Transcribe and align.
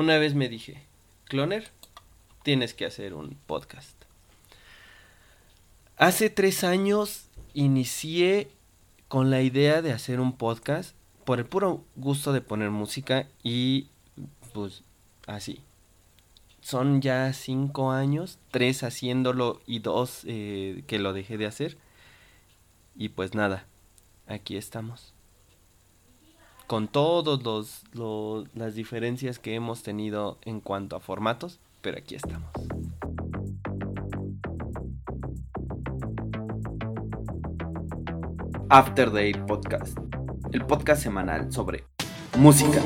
una 0.00 0.16
vez 0.16 0.34
me 0.34 0.48
dije, 0.48 0.82
Cloner, 1.26 1.68
tienes 2.42 2.72
que 2.72 2.86
hacer 2.86 3.12
un 3.12 3.36
podcast. 3.46 3.94
Hace 5.98 6.30
tres 6.30 6.64
años 6.64 7.26
inicié 7.52 8.50
con 9.08 9.30
la 9.30 9.42
idea 9.42 9.82
de 9.82 9.92
hacer 9.92 10.18
un 10.18 10.38
podcast 10.38 10.94
por 11.26 11.38
el 11.38 11.44
puro 11.44 11.84
gusto 11.96 12.32
de 12.32 12.40
poner 12.40 12.70
música 12.70 13.28
y 13.42 13.88
pues 14.54 14.84
así. 15.26 15.60
Son 16.62 17.02
ya 17.02 17.34
cinco 17.34 17.90
años, 17.90 18.38
tres 18.50 18.82
haciéndolo 18.82 19.60
y 19.66 19.80
dos 19.80 20.22
eh, 20.24 20.82
que 20.86 20.98
lo 20.98 21.12
dejé 21.12 21.36
de 21.36 21.44
hacer. 21.44 21.76
Y 22.96 23.10
pues 23.10 23.34
nada, 23.34 23.66
aquí 24.26 24.56
estamos. 24.56 25.12
Con 26.70 26.86
todas 26.86 27.42
los, 27.42 27.82
las 28.54 28.76
diferencias 28.76 29.40
que 29.40 29.56
hemos 29.56 29.82
tenido 29.82 30.38
en 30.42 30.60
cuanto 30.60 30.94
a 30.94 31.00
formatos, 31.00 31.58
pero 31.80 31.98
aquí 31.98 32.14
estamos. 32.14 32.48
After 38.68 39.10
Day 39.10 39.32
Podcast, 39.32 39.98
el 40.52 40.64
podcast 40.64 41.02
semanal 41.02 41.52
sobre 41.52 41.82
música, 42.38 42.80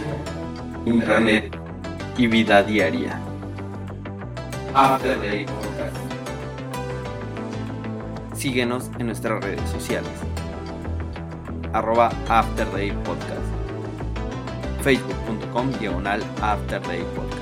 internet 0.86 1.54
y 2.16 2.26
vida 2.26 2.62
diaria. 2.62 3.20
After 4.72 5.20
Day 5.20 5.44
Podcast. 5.44 5.96
Síguenos 8.34 8.90
en 8.98 9.08
nuestras 9.08 9.44
redes 9.44 9.68
sociales. 9.68 10.08
Arroba 11.74 12.10
After 12.30 12.72
Day 12.72 12.90
Podcast. 13.04 13.53
Facebook.com 14.84 15.72
diagonal 15.80 16.20
After 16.42 16.78
Day 16.82 17.02
Podcast. 17.16 17.40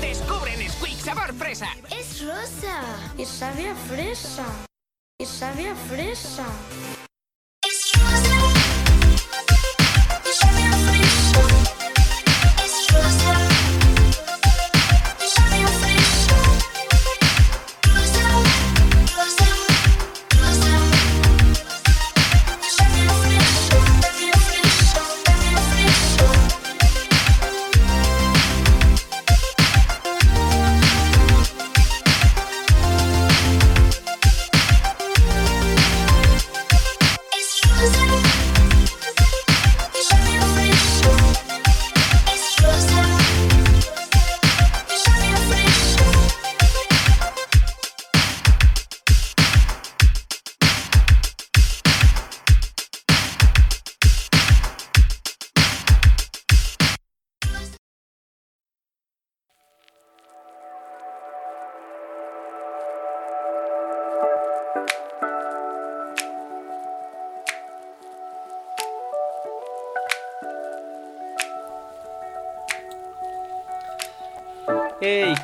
Descubre 0.00 0.56
Nesquik 0.56 0.98
sabor 0.98 1.32
fresa. 1.32 1.68
Es 1.90 2.26
rosa 2.26 2.82
y 3.16 3.24
sabe 3.24 3.68
a 3.68 3.74
fresa. 3.76 4.44
Y 5.20 5.26
sabe 5.26 5.68
a 5.68 5.74
fresa. 5.76 6.46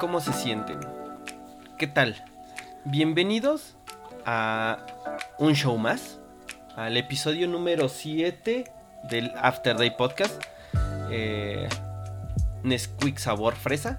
¿Cómo 0.06 0.21
se 0.21 0.33
sienten? 0.33 0.78
¿Qué 1.78 1.89
tal? 1.89 2.15
Bienvenidos 2.84 3.75
a 4.25 4.87
un 5.41 5.55
show 5.55 5.77
más, 5.78 6.21
al 6.77 6.97
episodio 6.97 7.49
número 7.49 7.89
7 7.89 8.71
del 9.11 9.33
After 9.34 9.77
Day 9.77 9.91
Podcast. 9.97 10.41
Eh, 11.11 11.69
Nesquik 12.62 13.19
sabor 13.19 13.56
fresa. 13.56 13.99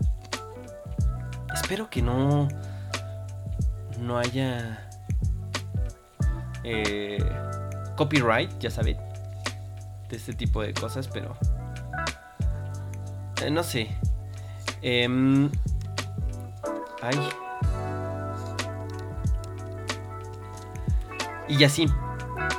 Espero 1.53 1.89
que 1.89 2.01
no. 2.01 2.47
No 3.99 4.17
haya. 4.17 4.87
eh, 6.63 7.17
copyright, 7.97 8.57
ya 8.59 8.71
saben. 8.71 8.95
De 10.07 10.15
este 10.15 10.31
tipo 10.31 10.61
de 10.61 10.73
cosas, 10.73 11.09
pero. 11.09 11.35
eh, 13.43 13.51
no 13.51 13.61
sé. 13.61 13.89
Em, 14.81 15.51
Y 21.47 21.63
así. 21.63 21.87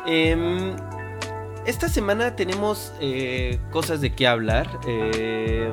Em, 0.07 0.75
esta 1.67 1.89
semana 1.89 2.35
tenemos 2.37 2.93
eh, 3.01 3.59
cosas 3.71 4.01
de 4.01 4.15
qué 4.15 4.27
hablar. 4.27 4.67
eh, 4.87 5.71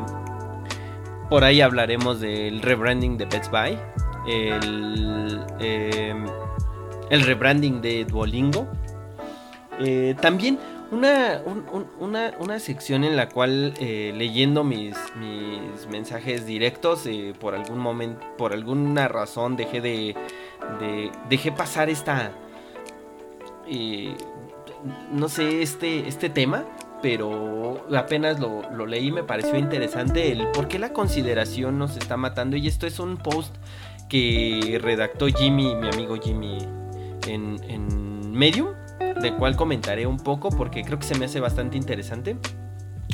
por 1.30 1.44
ahí 1.44 1.62
hablaremos 1.62 2.20
del 2.20 2.62
rebranding 2.62 3.18
de 3.18 3.26
Best 3.26 3.50
Buy. 3.50 3.80
El, 4.28 5.44
em, 5.60 6.26
el 7.10 7.22
rebranding 7.22 7.82
de 7.82 8.06
Duolingo. 8.06 8.68
Eh, 9.80 10.16
también 10.22 10.60
una, 10.92 11.42
un- 11.46 11.66
un- 11.72 11.88
una, 12.00 12.34
una 12.40 12.60
sección 12.60 13.04
en 13.04 13.16
la 13.16 13.30
cual 13.30 13.74
eh, 13.80 14.14
leyendo 14.16 14.64
mis, 14.64 14.96
mis 15.20 15.88
mensajes 15.90 16.46
directos 16.46 17.06
eh, 17.06 17.34
por 17.40 17.56
algún 17.56 17.80
momento, 17.80 18.26
por 18.38 18.54
alguna 18.54 19.08
razón 19.08 19.56
dejé 19.56 19.82
de, 19.82 20.16
de- 20.80 21.12
dejé 21.30 21.52
pasar 21.52 21.90
esta, 21.90 22.32
eh, 23.68 24.16
no 25.12 25.30
sé, 25.30 25.62
este, 25.62 26.08
este 26.08 26.30
tema, 26.30 26.66
pero 27.02 27.86
apenas 27.96 28.40
lo, 28.40 28.62
lo 28.72 28.86
leí 28.86 29.12
me 29.12 29.24
pareció 29.24 29.58
interesante 29.58 30.32
el 30.32 30.48
por 30.52 30.68
qué 30.68 30.80
la 30.80 30.94
consideración 30.94 31.78
nos 31.78 31.98
está 31.98 32.18
matando. 32.18 32.56
Y 32.58 32.68
esto 32.68 32.88
es 32.88 33.00
un 33.00 33.18
post 33.18 33.54
que 34.10 34.80
redactó 34.82 35.28
Jimmy, 35.28 35.76
mi 35.76 35.88
amigo 35.90 36.16
Jimmy, 36.22 36.58
en, 37.28 37.60
en 37.68 38.32
Medium 38.32 38.70
del 39.26 39.36
cual 39.36 39.56
comentaré 39.56 40.08
un 40.08 40.18
poco 40.18 40.50
porque 40.50 40.84
creo 40.84 40.98
que 41.00 41.06
se 41.06 41.18
me 41.18 41.26
hace 41.26 41.40
bastante 41.40 41.78
interesante. 41.78 42.38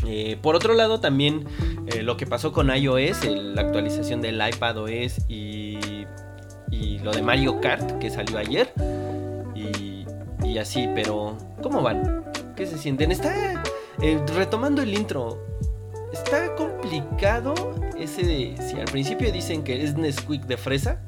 Eh, 0.06 0.38
por 0.42 0.56
otro 0.56 0.74
lado, 0.74 1.00
también 1.00 1.46
eh, 1.88 2.02
lo 2.02 2.18
que 2.18 2.26
pasó 2.26 2.52
con 2.52 2.70
iOS, 2.76 3.24
el- 3.26 3.56
la 3.56 3.62
actualización 3.62 4.22
del 4.22 4.42
iPadOS 4.46 5.30
y, 5.30 6.06
y 6.72 7.00
lo 7.00 7.12
de 7.12 7.22
Mario 7.22 7.60
Kart 7.62 8.00
que 8.00 8.10
salió 8.10 8.38
ayer. 8.38 8.74
Y, 9.56 10.06
y 10.44 10.58
así, 10.58 10.88
pero 10.96 11.38
¿cómo 11.62 11.82
van? 11.82 12.24
¿Qué 12.56 12.66
se 12.66 12.78
sienten? 12.78 13.12
Está 13.12 13.62
eh, 14.02 14.20
retomando 14.36 14.82
el 14.82 14.94
intro. 14.98 15.38
Está 16.12 16.56
complicado 16.56 17.54
ese 17.98 18.24
de 18.24 18.56
si 18.58 18.78
al 18.80 18.86
principio 18.86 19.32
dicen 19.32 19.64
que 19.64 19.84
es 19.84 19.96
Nesquik 19.96 20.44
de 20.46 20.58
fresa 20.58 21.00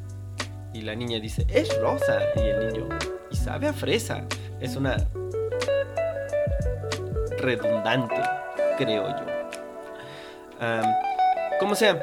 y 0.73 0.81
la 0.81 0.95
niña 0.95 1.19
dice 1.19 1.45
es 1.49 1.69
rosa 1.81 2.19
y 2.37 2.39
el 2.41 2.67
niño 2.73 2.89
y 3.31 3.35
sabe 3.35 3.67
a 3.67 3.73
fresa. 3.73 4.25
Es 4.63 4.77
una 4.77 4.95
redundante, 7.37 8.15
creo 8.77 9.09
yo. 9.09 9.25
Como 11.59 11.75
sea, 11.75 12.01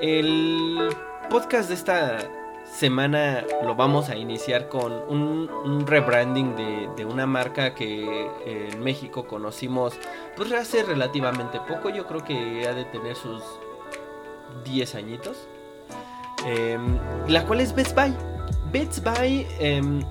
el 0.00 0.88
podcast 1.28 1.68
de 1.68 1.74
esta 1.74 2.18
semana 2.64 3.44
lo 3.62 3.74
vamos 3.74 4.08
a 4.08 4.16
iniciar 4.16 4.70
con 4.70 4.90
un, 4.92 5.86
rebranding 5.86 6.56
de, 6.56 6.88
de 6.96 7.04
una 7.04 7.26
marca 7.26 7.74
que 7.74 8.30
en 8.46 8.80
México 8.82 9.26
conocimos 9.26 9.92
pues 10.34 10.50
hace 10.52 10.82
relativamente 10.84 11.60
poco. 11.68 11.90
Yo 11.90 12.06
creo 12.06 12.24
que 12.24 12.66
ha 12.66 12.72
de 12.72 12.86
tener 12.86 13.16
sus 13.16 13.42
10 14.64 14.94
añitos. 14.94 15.46
Em, 16.46 16.98
la 17.28 17.44
cual 17.44 17.60
es 17.60 17.74
Best 17.74 17.94
Buy. 17.94 18.14
Best 18.72 19.04
Buy 19.04 19.46
em, 19.58 20.02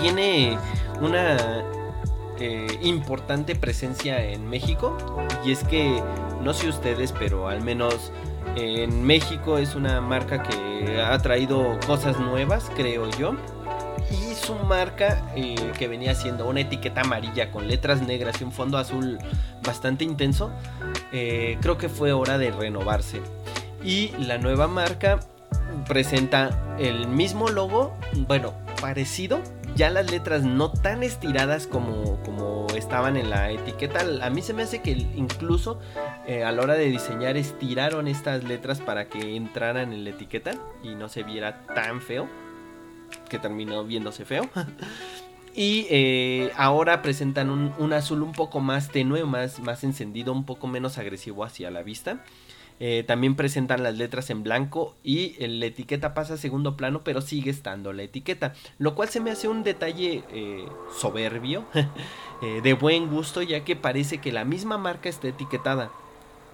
tiene 0.00 0.58
una 1.00 1.64
eh, 2.38 2.78
importante 2.82 3.54
presencia 3.54 4.24
en 4.24 4.48
México 4.48 4.96
y 5.44 5.52
es 5.52 5.64
que 5.64 6.02
no 6.42 6.54
sé 6.54 6.68
ustedes 6.68 7.12
pero 7.12 7.48
al 7.48 7.62
menos 7.62 8.12
en 8.56 9.04
México 9.04 9.58
es 9.58 9.74
una 9.74 10.00
marca 10.00 10.42
que 10.42 11.00
ha 11.00 11.16
traído 11.18 11.78
cosas 11.86 12.18
nuevas 12.18 12.70
creo 12.74 13.10
yo 13.18 13.36
y 14.10 14.34
su 14.34 14.54
marca 14.54 15.22
eh, 15.36 15.72
que 15.78 15.88
venía 15.88 16.14
siendo 16.14 16.48
una 16.48 16.60
etiqueta 16.60 17.02
amarilla 17.02 17.50
con 17.50 17.68
letras 17.68 18.02
negras 18.02 18.40
y 18.40 18.44
un 18.44 18.52
fondo 18.52 18.78
azul 18.78 19.18
bastante 19.62 20.04
intenso, 20.04 20.50
eh, 21.12 21.58
creo 21.60 21.78
que 21.78 21.88
fue 21.88 22.12
hora 22.12 22.38
de 22.38 22.50
renovarse. 22.50 23.20
Y 23.84 24.08
la 24.18 24.38
nueva 24.38 24.66
marca 24.66 25.20
presenta 25.86 26.76
el 26.78 27.06
mismo 27.08 27.48
logo, 27.48 27.96
bueno, 28.26 28.52
parecido, 28.80 29.40
ya 29.80 29.88
las 29.88 30.10
letras 30.10 30.42
no 30.42 30.70
tan 30.70 31.02
estiradas 31.02 31.66
como, 31.66 32.22
como 32.22 32.66
estaban 32.76 33.16
en 33.16 33.30
la 33.30 33.50
etiqueta. 33.50 34.04
A 34.20 34.28
mí 34.28 34.42
se 34.42 34.52
me 34.52 34.64
hace 34.64 34.82
que 34.82 34.90
incluso 34.90 35.80
eh, 36.26 36.44
a 36.44 36.52
la 36.52 36.60
hora 36.60 36.74
de 36.74 36.84
diseñar 36.90 37.38
estiraron 37.38 38.06
estas 38.06 38.44
letras 38.44 38.78
para 38.82 39.08
que 39.08 39.36
entraran 39.36 39.94
en 39.94 40.04
la 40.04 40.10
etiqueta 40.10 40.50
y 40.82 40.96
no 40.96 41.08
se 41.08 41.22
viera 41.22 41.64
tan 41.74 42.02
feo, 42.02 42.28
que 43.30 43.38
terminó 43.38 43.82
viéndose 43.84 44.26
feo. 44.26 44.50
Y 45.52 45.88
eh, 45.90 46.52
ahora 46.56 47.02
presentan 47.02 47.50
un, 47.50 47.74
un, 47.78 47.92
azul 47.92 48.22
un 48.22 48.30
poco 48.30 48.60
más 48.60 48.88
tenue, 48.88 49.24
más, 49.24 49.58
más 49.58 49.82
encendido, 49.82 50.32
un 50.32 50.44
poco 50.44 50.68
menos 50.68 50.96
agresivo 50.96 51.42
hacia 51.42 51.72
la 51.72 51.82
vista. 51.82 52.22
Eh, 52.82 53.04
también 53.06 53.36
presentan 53.36 53.82
las 53.82 53.98
letras 53.98 54.30
en 54.30 54.42
blanco 54.42 54.96
y 55.04 55.36
la 55.46 55.66
etiqueta 55.66 56.14
pasa 56.14 56.34
a 56.34 56.38
segundo 56.38 56.78
plano, 56.78 57.02
pero 57.04 57.20
sigue 57.20 57.50
estando 57.50 57.92
la 57.92 58.02
etiqueta. 58.02 58.54
Lo 58.78 58.94
cual 58.94 59.10
se 59.10 59.20
me 59.20 59.30
hace 59.30 59.48
un 59.48 59.62
detalle 59.62 60.24
eh, 60.32 60.66
soberbio, 60.98 61.66
eh, 62.42 62.60
de 62.62 62.72
buen 62.72 63.10
gusto, 63.10 63.42
ya 63.42 63.64
que 63.64 63.76
parece 63.76 64.18
que 64.18 64.32
la 64.32 64.46
misma 64.46 64.78
marca 64.78 65.10
está 65.10 65.28
etiquetada. 65.28 65.90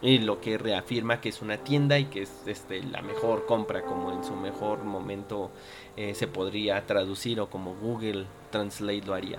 Y 0.02 0.18
lo 0.18 0.40
que 0.40 0.58
reafirma 0.58 1.20
que 1.20 1.30
es 1.30 1.40
una 1.40 1.58
tienda 1.58 1.98
y 1.98 2.06
que 2.06 2.22
es 2.22 2.30
este, 2.46 2.82
la 2.82 3.00
mejor 3.02 3.46
compra, 3.46 3.82
como 3.82 4.12
en 4.12 4.24
su 4.24 4.34
mejor 4.34 4.84
momento 4.84 5.50
se 6.12 6.26
podría 6.26 6.84
traducir 6.84 7.40
o 7.40 7.48
como 7.48 7.74
Google 7.76 8.26
Translate 8.50 9.06
lo 9.06 9.14
haría. 9.14 9.38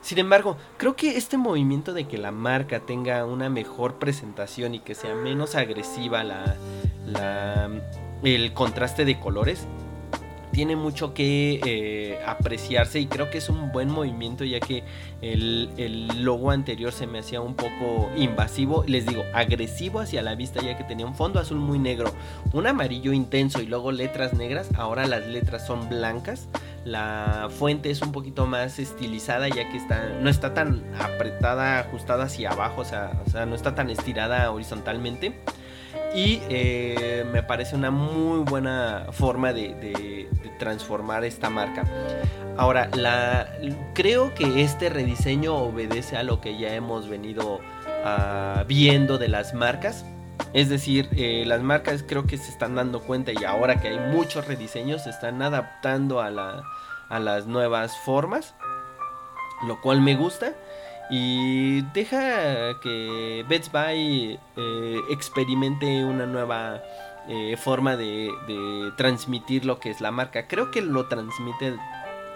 Sin 0.00 0.18
embargo, 0.18 0.56
creo 0.76 0.96
que 0.96 1.16
este 1.16 1.36
movimiento 1.36 1.92
de 1.92 2.06
que 2.06 2.18
la 2.18 2.30
marca 2.30 2.80
tenga 2.80 3.24
una 3.24 3.48
mejor 3.48 3.98
presentación 3.98 4.74
y 4.74 4.80
que 4.80 4.94
sea 4.94 5.14
menos 5.14 5.54
agresiva 5.54 6.24
la, 6.24 6.56
el 8.22 8.52
contraste 8.52 9.04
de 9.04 9.18
colores 9.18 9.66
tiene 10.50 10.76
mucho 10.76 11.14
que 11.14 11.60
eh, 11.64 12.18
apreciarse 12.26 12.98
y 12.98 13.06
creo 13.06 13.30
que 13.30 13.38
es 13.38 13.48
un 13.48 13.70
buen 13.70 13.88
movimiento 13.90 14.44
ya 14.44 14.60
que 14.60 14.82
el, 15.20 15.70
el, 15.76 16.24
logo 16.24 16.50
anterior 16.50 16.90
se 16.90 17.06
me 17.06 17.18
hacía 17.18 17.40
un 17.40 17.54
poco 17.54 18.10
invasivo, 18.16 18.82
les 18.86 19.06
digo, 19.06 19.22
agresivo 19.34 20.00
hacia 20.00 20.22
la 20.22 20.34
vista 20.34 20.60
ya 20.62 20.76
que 20.76 20.84
tenía 20.84 21.06
un 21.06 21.14
fondo 21.14 21.38
azul 21.38 21.58
muy 21.58 21.78
negro, 21.78 22.12
un 22.52 22.66
amarillo 22.66 23.12
intenso 23.12 23.60
y 23.60 23.66
luego 23.66 23.92
letras 23.92 24.32
negras, 24.32 24.68
ahora 24.74 25.06
las 25.06 25.26
letras 25.26 25.66
son 25.66 25.88
blancas, 25.88 26.48
la 26.88 27.48
fuente 27.50 27.90
es 27.90 28.00
un 28.02 28.12
poquito 28.12 28.46
más 28.46 28.78
estilizada 28.78 29.48
ya 29.48 29.68
que 29.70 29.76
está, 29.76 30.08
no 30.20 30.30
está 30.30 30.54
tan 30.54 30.84
apretada, 30.98 31.80
ajustada 31.80 32.24
hacia 32.24 32.50
abajo, 32.50 32.80
o 32.80 32.84
sea, 32.84 33.12
o 33.26 33.30
sea 33.30 33.46
no 33.46 33.54
está 33.54 33.74
tan 33.74 33.90
estirada 33.90 34.50
horizontalmente. 34.50 35.38
Y 36.14 36.40
eh, 36.48 37.26
me 37.32 37.42
parece 37.42 37.76
una 37.76 37.90
muy 37.90 38.40
buena 38.44 39.06
forma 39.10 39.52
de, 39.52 40.28
transformar 40.58 41.24
esta 41.24 41.50
marca. 41.50 41.84
Ahora, 42.56 42.90
la, 42.94 43.52
creo 43.94 44.34
que 44.34 44.62
este 44.62 44.88
rediseño 44.88 45.54
obedece 45.54 46.16
a 46.16 46.24
lo 46.24 46.40
que 46.40 46.58
ya 46.58 46.74
hemos 46.74 47.08
venido 47.08 47.56
uh, 47.56 48.64
viendo 48.66 49.18
de 49.18 49.28
las 49.28 49.54
marcas. 49.54 50.04
Es 50.52 50.68
decir, 50.68 51.08
eh, 51.12 51.44
las 51.46 51.62
marcas 51.62 52.04
creo 52.06 52.26
que 52.26 52.38
se 52.38 52.50
están 52.50 52.74
dando 52.74 53.00
cuenta 53.00 53.32
y 53.32 53.44
ahora 53.44 53.80
que 53.80 53.88
hay 53.88 53.98
muchos 53.98 54.46
rediseños 54.46 55.04
se 55.04 55.10
están 55.10 55.42
adaptando 55.42 56.20
a, 56.20 56.30
la, 56.30 56.62
a 57.08 57.18
las 57.18 57.46
nuevas 57.46 57.96
formas. 57.98 58.54
Lo 59.66 59.80
cual 59.80 60.00
me 60.00 60.14
gusta. 60.14 60.52
Y 61.10 61.82
deja 61.92 62.78
que 62.80 63.44
Best 63.48 63.72
Buy 63.72 64.38
eh, 64.56 65.00
experimente 65.10 66.04
una 66.04 66.26
nueva 66.26 66.82
eh, 67.28 67.56
forma 67.56 67.96
de, 67.96 68.30
transmitir 68.96 69.64
lo 69.64 69.80
que 69.80 69.90
es 69.90 70.00
la 70.00 70.10
marca. 70.10 70.46
Creo 70.46 70.70
que 70.70 70.82
lo 70.82 71.06
transmite 71.08 71.76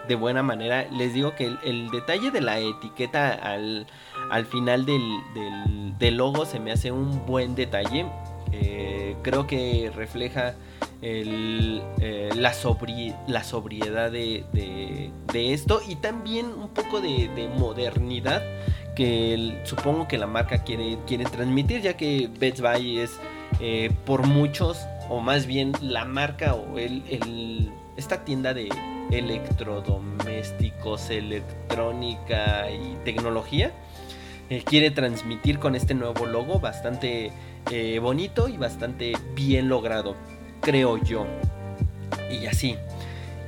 de 0.09 0.15
buena 0.15 0.43
manera. 0.43 0.87
Les 0.91 1.15
digo 1.15 1.35
que 1.35 1.47
el, 1.65 1.91
detalle 1.91 2.31
de 2.31 2.41
la 2.41 2.59
etiqueta 2.59 3.33
al, 3.33 3.87
final 4.47 4.87
del, 4.87 6.17
logo 6.17 6.45
se 6.47 6.61
me 6.61 6.73
hace 6.73 6.93
un 6.93 7.25
buen 7.27 7.55
detalle. 7.55 8.07
Eh, 8.53 9.17
creo 9.23 9.47
que 9.47 9.91
refleja 9.95 10.55
la, 11.03 12.53
la 13.27 13.45
sobriedad 13.45 14.11
de, 14.11 15.11
esto 15.35 15.81
y 15.87 15.97
también 15.97 16.47
un 16.47 16.69
poco 16.69 17.01
de, 17.01 17.51
modernidad 17.57 18.43
que 18.95 19.61
supongo 19.65 20.07
que 20.07 20.19
la 20.19 20.27
marca 20.27 20.65
quiere, 20.65 20.99
quiere 21.07 21.25
transmitir 21.25 21.81
ya 21.81 21.97
que 21.97 22.29
Best 22.39 22.61
Buy 22.61 22.99
es 22.99 23.19
eh, 23.61 23.91
por 24.05 24.27
muchos 24.27 24.79
o 25.09 25.21
más 25.21 25.47
bien 25.47 25.73
la 25.81 26.05
marca 26.05 26.55
o 26.55 26.79
el, 26.79 27.73
esta 27.97 28.25
tienda 28.25 28.55
de 28.55 28.69
electrodomésticos, 29.13 31.11
electrónica 31.11 32.71
y 32.71 32.97
tecnología 33.05 33.73
eh, 34.51 34.63
quiere 34.65 34.91
transmitir 34.91 35.59
con 35.59 35.75
este 35.75 35.95
nuevo 35.95 36.27
logo 36.27 36.59
bastante 36.61 37.31
eh, 37.71 37.99
bonito 38.01 38.49
y 38.49 38.57
bastante 38.57 39.13
bien 39.35 39.69
logrado 39.69 40.17
creo 40.63 40.97
yo. 40.97 41.27
Y 42.31 42.47
así. 42.47 42.77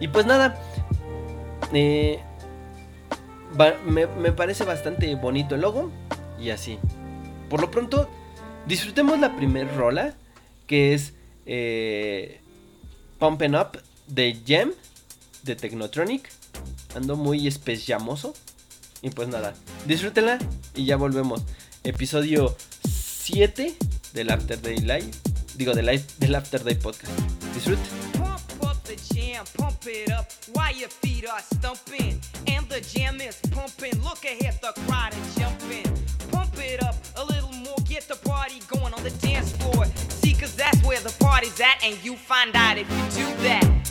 Y 0.00 0.08
pues 0.08 0.26
nada. 0.26 0.60
Eh, 1.72 2.20
me, 3.86 4.32
parece 4.32 4.64
bastante 4.64 5.14
bonito 5.14 5.54
el 5.54 5.62
logo. 5.62 5.90
Y 6.38 6.50
así. 6.50 6.78
Por 7.48 7.62
lo 7.62 7.70
pronto, 7.70 8.10
disfrutemos 8.66 9.18
la 9.18 9.34
primer 9.36 9.74
rola. 9.74 10.12
Que 10.66 10.92
es 10.94 11.14
eh, 11.46 12.40
Pumping 13.18 13.54
Up 13.54 13.80
de 14.06 14.36
Gem. 14.44 14.72
De 15.44 15.56
Technotronic. 15.56 16.30
Ando 16.94 17.16
muy 17.16 17.46
especiamoso. 17.46 18.34
Y 19.02 19.10
pues 19.10 19.28
nada, 19.28 19.54
disfrútenla 19.86 20.38
y 20.74 20.86
ya 20.86 20.96
volvemos. 20.96 21.42
Episodio 21.82 22.56
7 22.88 23.76
del 24.14 24.30
After 24.30 24.60
Day 24.60 24.78
Live. 24.78 25.10
digo, 25.56 25.74
del, 25.74 26.02
del 26.18 26.34
After 26.34 26.64
Day 26.64 26.74
Podcast. 26.74 27.12
Disfrute. 27.54 27.82
Pump 28.18 28.40
up 28.62 28.82
the 28.84 28.96
jam, 28.96 29.44
pump 29.56 29.86
it 29.86 30.10
up 30.10 30.26
while 30.54 30.74
your 30.74 30.88
feet 30.88 31.28
are 31.28 31.42
stumping. 31.42 32.20
And 32.46 32.66
the 32.68 32.80
jam 32.80 33.20
is 33.20 33.38
pumping. 33.50 34.00
Look 34.02 34.24
ahead, 34.24 34.58
the 34.62 34.72
crowd 34.86 35.12
is 35.12 35.34
jumping. 35.34 35.84
Pump 36.30 36.54
it 36.58 36.82
up 36.82 36.96
a 37.16 37.24
little 37.24 37.52
more, 37.52 37.76
get 37.86 38.08
the 38.08 38.16
party 38.16 38.60
going 38.68 38.94
on 38.94 39.02
the 39.02 39.10
dance 39.20 39.52
floor. 39.52 39.84
See, 40.08 40.32
cause 40.34 40.56
that's 40.56 40.82
where 40.82 41.00
the 41.00 41.14
party's 41.20 41.60
at, 41.60 41.84
and 41.84 42.02
you 42.02 42.16
find 42.16 42.54
out 42.56 42.78
if 42.78 42.88
you 42.90 43.24
do 43.24 43.42
that. 43.42 43.83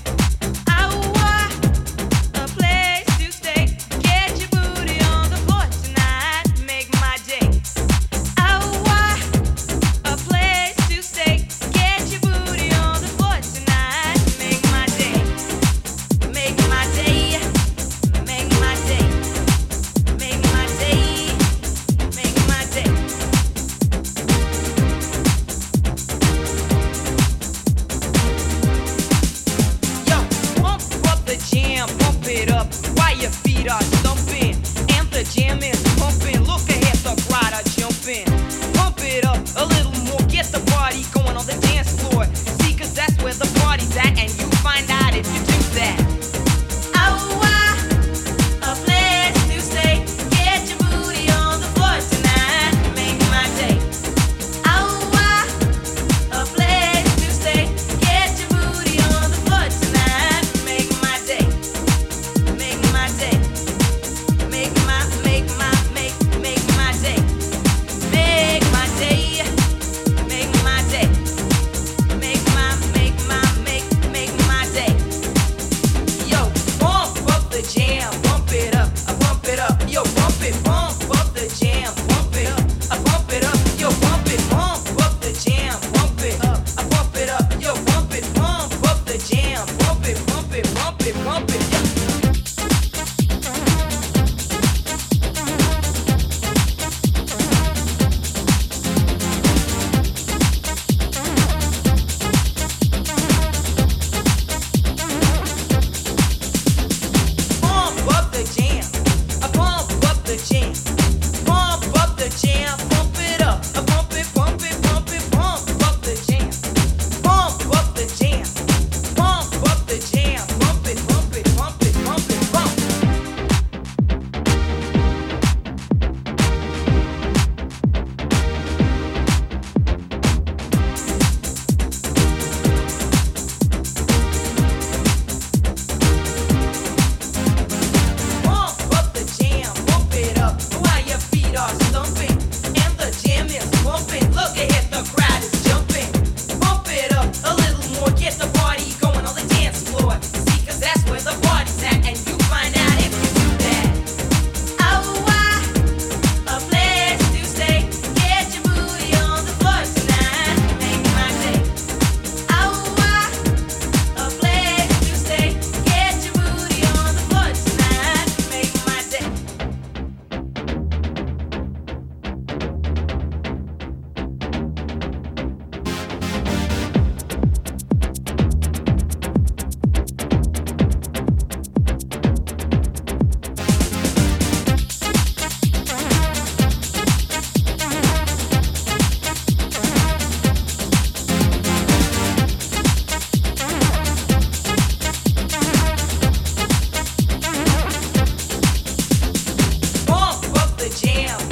jam. 201.01 201.42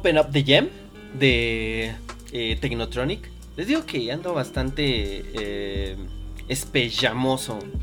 Poppin' 0.00 0.18
Up 0.18 0.30
the 0.32 0.42
Gem 0.42 0.68
de 1.18 1.92
eh, 2.32 2.56
Technotronic. 2.58 3.28
Les 3.58 3.66
digo 3.66 3.84
que 3.84 4.10
ando 4.10 4.32
bastante 4.32 5.24
eh, 5.34 5.94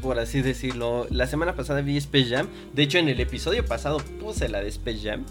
por 0.01 0.17
así 0.17 0.41
decirlo. 0.41 1.05
La 1.11 1.27
semana 1.27 1.55
pasada 1.55 1.81
vi 1.81 1.95
Space 1.97 2.29
Jam. 2.29 2.47
De 2.73 2.81
hecho, 2.81 2.97
en 2.97 3.07
el 3.07 3.19
episodio 3.19 3.63
pasado 3.63 3.99
puse 4.19 4.49
la 4.49 4.61
de 4.61 4.69
Space 4.69 5.01
Jam. 5.03 5.25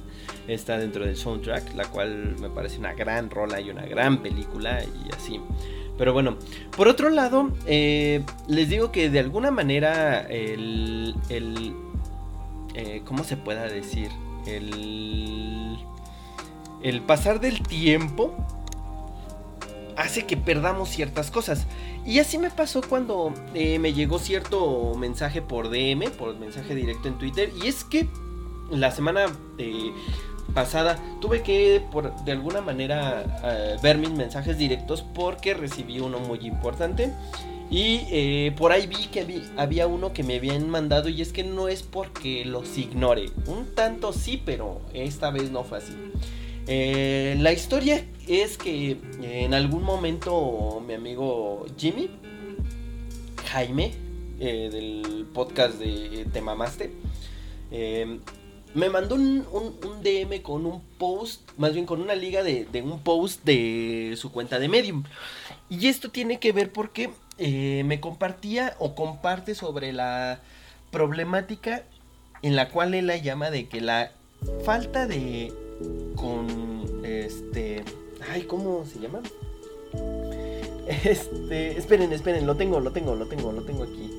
Está 0.47 0.78
dentro 0.78 1.05
del 1.05 1.16
soundtrack, 1.16 1.75
la 1.75 1.87
cual 1.87 2.37
me 2.38 2.50
parece 2.50 2.78
una 2.78 2.95
gran 2.95 3.31
rola 3.31 3.61
y 3.61 3.69
una 3.69 3.85
gran 3.85 4.23
película 4.23 4.85
y 4.85 5.12
así. 5.12 5.40
Pero 5.99 6.12
bueno, 6.12 6.38
por 6.76 6.87
otro 6.87 7.11
lado, 7.11 7.50
eh, 7.66 8.23
les 8.47 8.69
digo 8.69 8.93
que 8.93 9.11
de 9.11 9.19
alguna 9.19 9.50
manera 9.50 10.21
el... 10.21 11.16
el 11.31 11.75
eh, 12.76 13.02
¿Cómo 13.05 13.25
se 13.25 13.37
pueda 13.37 13.64
decir? 13.64 14.09
El... 14.47 15.76
El 16.83 17.00
pasar 17.02 17.40
del 17.40 17.62
tiempo 17.62 18.35
hace 19.97 20.26
que 20.26 20.37
perdamos 20.37 20.88
ciertas 20.90 21.30
cosas. 21.30 21.66
Y 22.04 22.18
así 22.21 22.38
me 22.38 22.50
pasó 22.50 22.83
cuando 22.83 23.33
eh, 23.54 23.78
me 23.78 23.92
llegó 23.92 24.18
cierto 24.18 24.95
mensaje 24.97 25.42
por 25.42 25.71
DM, 25.71 26.11
por 26.12 26.37
mensaje 26.38 26.75
directo 26.75 27.09
en 27.09 27.18
Twitter. 27.18 27.50
Y 27.62 27.66
es 27.68 27.83
que 27.83 28.06
la 28.71 28.90
semana 28.92 29.26
eh, 29.59 29.90
pasada 30.54 30.99
tuve 31.21 31.42
que 31.42 31.83
por, 31.90 32.14
de 32.25 32.33
alguna 32.33 32.61
manera 32.61 33.40
eh, 33.42 33.76
ver 33.83 33.99
mis 33.99 34.11
mensajes 34.11 34.59
directos 34.59 35.02
porque 35.14 35.54
recibí 35.54 35.99
uno 35.99 36.18
muy 36.21 36.38
importante. 36.47 37.12
Y 37.68 38.50
por 38.52 38.71
ahí 38.71 38.87
vi 38.87 39.09
que 39.09 39.26
habí- 39.26 39.42
había 39.56 39.88
uno 39.88 40.12
que 40.12 40.23
me 40.23 40.37
habían 40.37 40.71
mandado 40.71 41.09
y 41.09 41.21
es 41.21 41.33
que 41.33 41.42
no 41.42 41.66
es 41.66 41.83
porque 41.83 42.45
los 42.45 42.78
ignore. 42.78 43.30
Un 43.49 43.75
tanto 43.75 44.12
sí, 44.12 44.40
pero 44.45 44.83
esta 44.95 45.30
vez 45.33 45.50
no 45.50 45.64
fue 45.64 45.78
así. 45.78 45.92
Eh, 46.66 47.37
la 47.38 47.52
historia 47.52 48.04
es 48.26 48.58
que 48.58 48.92
eh, 48.92 48.99
en 49.20 49.54
algún 49.54 49.82
momento 49.82 50.82
mi 50.87 50.94
amigo 50.94 51.66
Jimmy, 51.76 52.11
Jaime, 53.50 53.94
eh, 54.40 54.68
del 54.73 55.26
podcast 55.32 55.78
de 55.78 56.26
Te 56.32 56.40
Mamaste, 56.40 56.92
eh, 57.70 58.18
me 58.75 58.90
mandó 58.90 59.14
un, 59.14 59.73
DM 60.02 60.42
con 60.42 60.66
un 60.66 60.82
post, 60.99 61.50
más 61.56 61.73
bien 61.73 61.87
con 61.87 62.02
una 62.02 62.14
liga 62.14 62.42
de, 62.42 62.66
un 62.82 63.00
post 63.00 63.42
de 63.44 64.14
su 64.16 64.32
cuenta 64.32 64.58
de 64.58 64.68
Medium. 64.68 65.04
Y 65.70 65.87
esto 65.87 66.11
tiene 66.11 66.38
que 66.38 66.52
ver 66.52 66.73
porque 66.73 67.11
me 67.38 68.00
compartía 68.00 68.75
o 68.78 68.94
comparte 68.94 69.54
sobre 69.54 69.92
la 69.94 70.40
problemática 70.90 71.85
en 72.42 72.54
la 72.54 72.68
cual 72.68 72.92
él 72.92 73.06
la 73.06 73.16
llama 73.16 73.50
de 73.50 73.66
que 73.66 73.80
la 73.80 74.12
falta 74.64 75.06
de 75.06 75.52
con 76.14 77.04
este 77.04 77.85
ay 78.30 78.42
cómo 78.42 78.85
se 78.87 78.99
llama 78.99 79.23
este 81.04 81.76
esperen 81.76 82.12
esperen 82.12 82.47
lo 82.47 82.56
tengo 82.56 82.80
lo 82.80 82.92
tengo 82.92 83.14
lo 83.14 83.26
tengo 83.26 83.52
lo 83.52 83.62
tengo 83.62 83.83
aquí. 83.85 84.11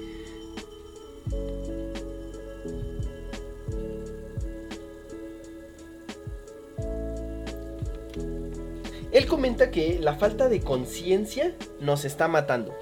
Él 9.12 9.26
comenta 9.26 9.72
que 9.72 9.98
la 10.00 10.16
falta 10.16 10.48
de 10.48 10.62
conciencia 10.62 11.56
nos 11.80 12.06
está 12.06 12.28
matando. 12.28 12.78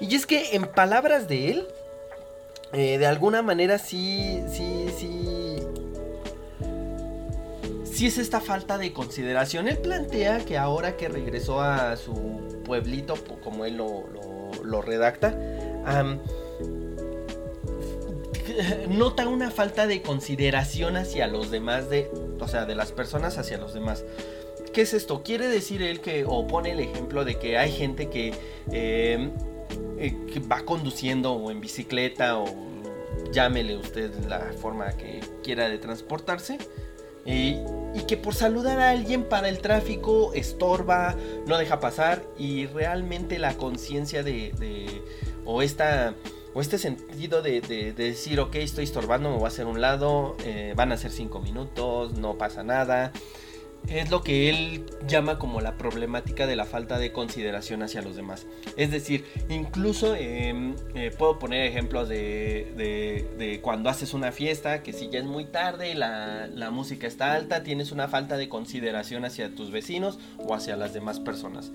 Y 0.00 0.14
es 0.16 0.26
que 0.26 0.56
en 0.56 0.66
palabras 0.66 1.28
de 1.28 1.50
él 1.50 1.68
eh, 2.72 2.98
de 2.98 3.06
alguna 3.06 3.40
manera 3.42 3.78
sí 3.78 4.42
sí 4.48 4.83
sí 4.83 4.83
sí 7.94 8.06
es 8.06 8.18
esta 8.18 8.40
falta 8.40 8.78
de 8.78 8.92
consideración. 8.92 9.68
Él 9.68 9.78
plantea 9.78 10.44
que 10.44 10.58
ahora 10.58 10.96
que 10.96 11.08
regresó 11.08 11.60
a 11.60 11.96
su 11.96 12.14
pueblito, 12.64 13.14
como 13.42 13.64
él 13.64 13.76
lo, 13.76 14.04
lo- 14.62 14.82
redacta, 14.82 15.32
nota 18.88 19.28
una 19.28 19.50
falta 19.50 19.86
de 19.86 20.02
consideración 20.02 20.96
hacia 20.96 21.26
los 21.26 21.50
demás, 21.50 21.88
de, 21.88 22.10
o 22.40 22.48
sea, 22.48 22.66
de 22.66 22.74
las 22.74 22.92
personas 22.92 23.38
hacia 23.38 23.58
los 23.58 23.74
demás. 23.74 24.04
¿Qué 24.72 24.82
es 24.82 24.94
esto? 24.94 25.22
Quiere 25.22 25.46
decir 25.46 25.82
él 25.82 26.00
que, 26.00 26.24
o 26.26 26.46
pone 26.46 26.72
el 26.72 26.80
ejemplo 26.80 27.24
de 27.24 27.38
que 27.38 27.58
hay 27.58 27.70
gente 27.70 28.08
que, 28.10 28.34
eh, 28.72 29.30
eh, 29.98 30.16
que 30.32 30.40
va 30.40 30.64
conduciendo 30.64 31.32
o 31.32 31.50
en 31.50 31.60
bicicleta 31.60 32.38
o 32.38 32.44
llámele 33.30 33.76
usted 33.76 34.12
la 34.28 34.52
forma 34.60 34.90
que 34.96 35.20
quiera 35.44 35.68
de 35.68 35.78
transportarse. 35.78 36.58
Y, 37.24 37.56
y 37.94 38.00
que 38.02 38.16
por 38.16 38.34
saludar 38.34 38.80
a 38.80 38.90
alguien 38.90 39.24
para 39.24 39.48
el 39.48 39.60
tráfico 39.60 40.32
estorba, 40.34 41.14
no 41.46 41.56
deja 41.58 41.78
pasar 41.80 42.22
y 42.38 42.66
realmente 42.66 43.38
la 43.38 43.54
conciencia 43.56 44.22
de, 44.22 44.52
de- 44.58 45.02
o 45.44 45.62
esta 45.62 46.14
o 46.56 46.60
este 46.60 46.78
sentido 46.78 47.42
de, 47.42 47.60
de- 47.60 47.92
de 47.92 48.04
decir 48.04 48.38
ok 48.40 48.54
estoy 48.56 48.84
estorbando 48.84 49.28
me 49.30 49.36
voy 49.36 49.44
a 49.44 49.48
hacer 49.48 49.66
un 49.66 49.80
lado 49.80 50.36
eh, 50.44 50.72
van 50.76 50.92
a 50.92 50.96
ser 50.96 51.10
cinco 51.10 51.40
minutos 51.40 52.14
no 52.14 52.38
pasa 52.38 52.62
nada 52.62 53.12
es 53.88 54.10
lo 54.10 54.22
que 54.22 54.48
él 54.48 54.84
llama 55.06 55.38
como 55.38 55.60
la 55.60 55.76
problemática 55.76 56.46
de 56.46 56.56
la 56.56 56.64
falta 56.64 56.98
de 56.98 57.12
consideración 57.12 57.82
hacia 57.82 58.00
los 58.00 58.16
demás. 58.16 58.46
Es 58.76 58.90
decir, 58.90 59.24
incluso 59.50 60.14
eh, 60.14 60.74
eh, 60.94 61.10
puedo 61.16 61.38
poner 61.38 61.66
ejemplos 61.66 62.08
de, 62.08 62.72
de- 62.76 63.26
de 63.38 63.60
cuando 63.60 63.90
haces 63.90 64.14
una 64.14 64.32
fiesta, 64.32 64.82
que 64.82 64.92
si 64.92 65.10
ya 65.10 65.18
es 65.18 65.26
muy 65.26 65.44
tarde, 65.44 65.94
la, 65.94 66.46
la 66.46 66.70
música 66.70 67.06
está 67.06 67.34
alta, 67.34 67.62
tienes 67.62 67.92
una 67.92 68.08
falta 68.08 68.36
de 68.38 68.48
consideración 68.48 69.24
hacia 69.24 69.54
tus 69.54 69.70
vecinos 69.70 70.18
o 70.38 70.54
hacia 70.54 70.76
las 70.76 70.94
demás 70.94 71.20
personas. 71.20 71.70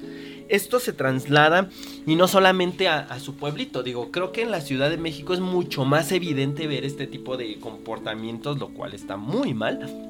Esto 0.49 0.79
se 0.79 0.93
traslada 0.93 1.69
y 2.07 2.15
no 2.15 2.27
solamente 2.27 2.87
a, 2.87 2.99
a 3.01 3.19
su 3.19 3.35
pueblito, 3.35 3.83
digo, 3.83 4.09
creo 4.11 4.31
que 4.31 4.41
en 4.41 4.51
la 4.51 4.61
Ciudad 4.61 4.89
de 4.89 4.97
México 4.97 5.33
es 5.35 5.39
mucho 5.41 5.85
más 5.85 6.11
evidente 6.11 6.65
ver 6.67 6.85
este 6.85 7.05
tipo 7.05 7.37
de 7.37 7.59
comportamientos, 7.59 8.57
lo 8.57 8.69
cual 8.69 8.93
está 8.93 9.15
muy 9.15 9.53
mal 9.53 10.05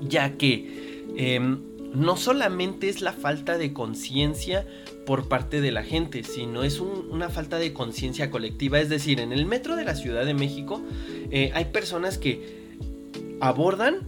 ya 0.00 0.36
que 0.36 0.87
em, 1.16 1.58
no 1.94 2.16
solamente 2.16 2.88
es 2.88 3.00
la 3.00 3.12
falta 3.12 3.56
de 3.58 3.72
conciencia 3.72 4.66
por 5.06 5.28
parte 5.28 5.60
de 5.62 5.72
la 5.72 5.82
gente, 5.82 6.22
sino 6.22 6.62
es 6.62 6.80
un- 6.80 7.08
una 7.10 7.30
falta 7.30 7.58
de 7.58 7.72
conciencia 7.72 8.30
colectiva. 8.30 8.78
Es 8.78 8.88
decir, 8.90 9.20
en 9.20 9.32
el 9.32 9.46
metro 9.46 9.74
de 9.74 9.84
la 9.84 9.94
Ciudad 9.94 10.26
de 10.26 10.34
México 10.34 10.82
eh, 11.30 11.50
hay 11.54 11.66
personas 11.66 12.18
que 12.18 12.66
abordan 13.40 14.00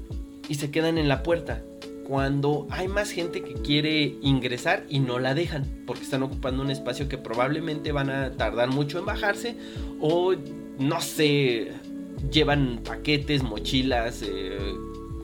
y 0.48 0.54
se 0.56 0.70
quedan 0.70 0.98
en 0.98 1.08
la 1.08 1.22
puerta. 1.22 1.62
Cuando 2.06 2.66
hay 2.70 2.88
más 2.88 3.10
gente 3.12 3.42
que 3.42 3.54
quiere 3.54 4.16
ingresar 4.20 4.84
y 4.88 4.98
no 4.98 5.18
la 5.20 5.32
dejan, 5.34 5.84
porque 5.86 6.02
están 6.02 6.22
ocupando 6.24 6.62
un 6.62 6.70
espacio 6.70 7.08
que 7.08 7.16
probablemente 7.18 7.92
van 7.92 8.10
a 8.10 8.32
tardar 8.32 8.68
mucho 8.68 8.98
en 8.98 9.06
bajarse, 9.06 9.56
o 10.00 10.34
no 10.78 11.00
sé, 11.00 11.68
llevan 12.32 12.80
paquetes, 12.84 13.44
mochilas, 13.44 14.22
eh, 14.26 14.58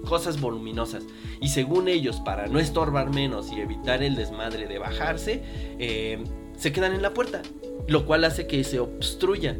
cosas 0.07 0.41
voluminosas. 0.41 1.03
Y 1.41 1.49
según 1.49 1.89
ellos, 1.89 2.21
para 2.21 2.47
no 2.47 2.59
estorbar 2.59 3.13
menos 3.13 3.53
y 3.53 3.61
evitar 3.61 4.03
el 4.03 4.17
desmadre 4.17 4.67
de 4.67 4.79
bajarse, 4.79 5.43
eh, 5.79 6.25
se 6.57 6.73
quedan 6.73 6.95
en 6.95 7.03
la 7.03 7.13
puerta, 7.13 7.43
lo 7.89 8.07
cual 8.07 8.25
hace 8.25 8.47
que 8.47 8.65
se 8.65 8.81
obstruya. 8.81 9.57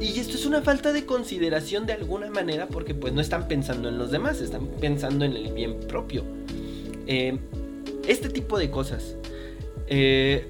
Y 0.00 0.18
esto 0.18 0.34
es 0.34 0.46
una 0.46 0.62
falta 0.62 0.92
de 0.92 1.06
consideración 1.06 1.86
de 1.86 1.92
alguna 1.92 2.30
manera 2.30 2.66
porque 2.66 2.94
pues 2.94 3.12
no 3.12 3.20
están 3.20 3.46
pensando 3.48 3.88
en 3.88 3.98
los 3.98 4.10
demás, 4.10 4.40
están 4.40 4.66
pensando 4.80 5.24
en 5.24 5.36
el 5.36 5.52
bien 5.52 5.78
propio. 5.80 6.24
Eh, 7.06 7.38
este 8.06 8.28
tipo 8.28 8.58
de 8.58 8.70
cosas. 8.70 9.16
eh, 9.88 10.48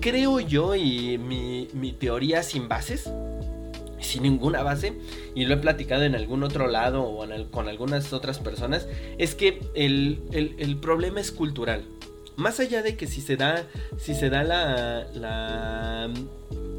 creo 0.00 0.40
yo 0.40 0.74
y 0.74 1.18
mi, 1.18 1.68
mi 1.72 1.92
teoría 1.92 2.42
sin 2.42 2.68
bases, 2.68 3.10
sin 4.02 4.22
ninguna 4.22 4.62
base, 4.62 4.94
y 5.34 5.44
lo 5.44 5.54
he 5.54 5.58
platicado 5.58 6.04
en 6.04 6.14
algún 6.14 6.42
otro 6.42 6.66
lado 6.68 7.02
o 7.02 7.26
con 7.50 7.68
algunas 7.68 8.12
otras 8.12 8.38
personas, 8.38 8.86
es 9.18 9.34
que 9.34 9.60
el, 9.74 10.20
el- 10.32 10.76
problema 10.76 11.20
es 11.20 11.30
cultural. 11.32 11.84
Más 12.36 12.58
allá 12.60 12.82
de 12.82 12.96
que 12.96 13.06
si 13.06 13.20
se 13.20 13.36
da, 13.36 13.66
si 13.98 14.14
se 14.14 14.30
da 14.30 14.42
la, 14.42 16.10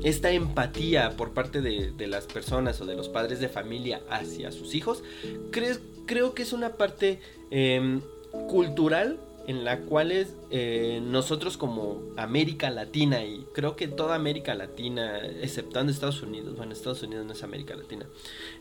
esta 0.03 0.31
empatía 0.31 1.11
por 1.11 1.33
parte 1.33 1.61
de, 1.61 2.07
las 2.07 2.25
personas 2.25 2.81
o 2.81 2.85
de 2.85 2.95
los 2.95 3.09
padres 3.09 3.39
de 3.39 3.47
familia 3.49 4.01
hacia 4.09 4.51
sus 4.51 4.73
hijos, 4.73 5.03
creo, 5.51 5.77
creo 6.07 6.33
que 6.33 6.41
es 6.41 6.53
una 6.53 6.77
parte 6.77 7.19
em, 7.51 8.01
cultural 8.49 9.19
en 9.47 9.63
la 9.63 9.79
cual 9.81 10.11
es, 10.11 10.35
eh, 10.49 11.01
nosotros 11.03 11.57
como 11.57 12.01
América 12.17 12.69
Latina 12.69 13.23
y 13.23 13.45
creo 13.53 13.75
que 13.75 13.87
toda 13.87 14.15
América 14.15 14.53
Latina, 14.55 15.19
exceptando 15.41 15.91
Estados 15.91 16.21
Unidos, 16.21 16.55
bueno, 16.55 16.73
Estados 16.73 17.03
Unidos 17.03 17.25
no 17.25 17.33
es 17.33 17.43
América 17.43 17.75
Latina, 17.75 18.05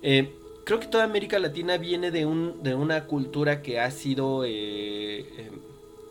eh, 0.03 0.33
creo 0.65 0.81
que 0.81 0.87
toda 0.87 1.05
América 1.05 1.39
Latina 1.39 1.77
viene 1.77 2.11
de, 2.11 2.27
un, 2.27 2.63
de 2.63 2.75
una 2.75 3.07
cultura 3.07 3.63
que 3.63 3.81
ha 3.81 3.91
sido 3.91 4.45
eh, 4.47 5.51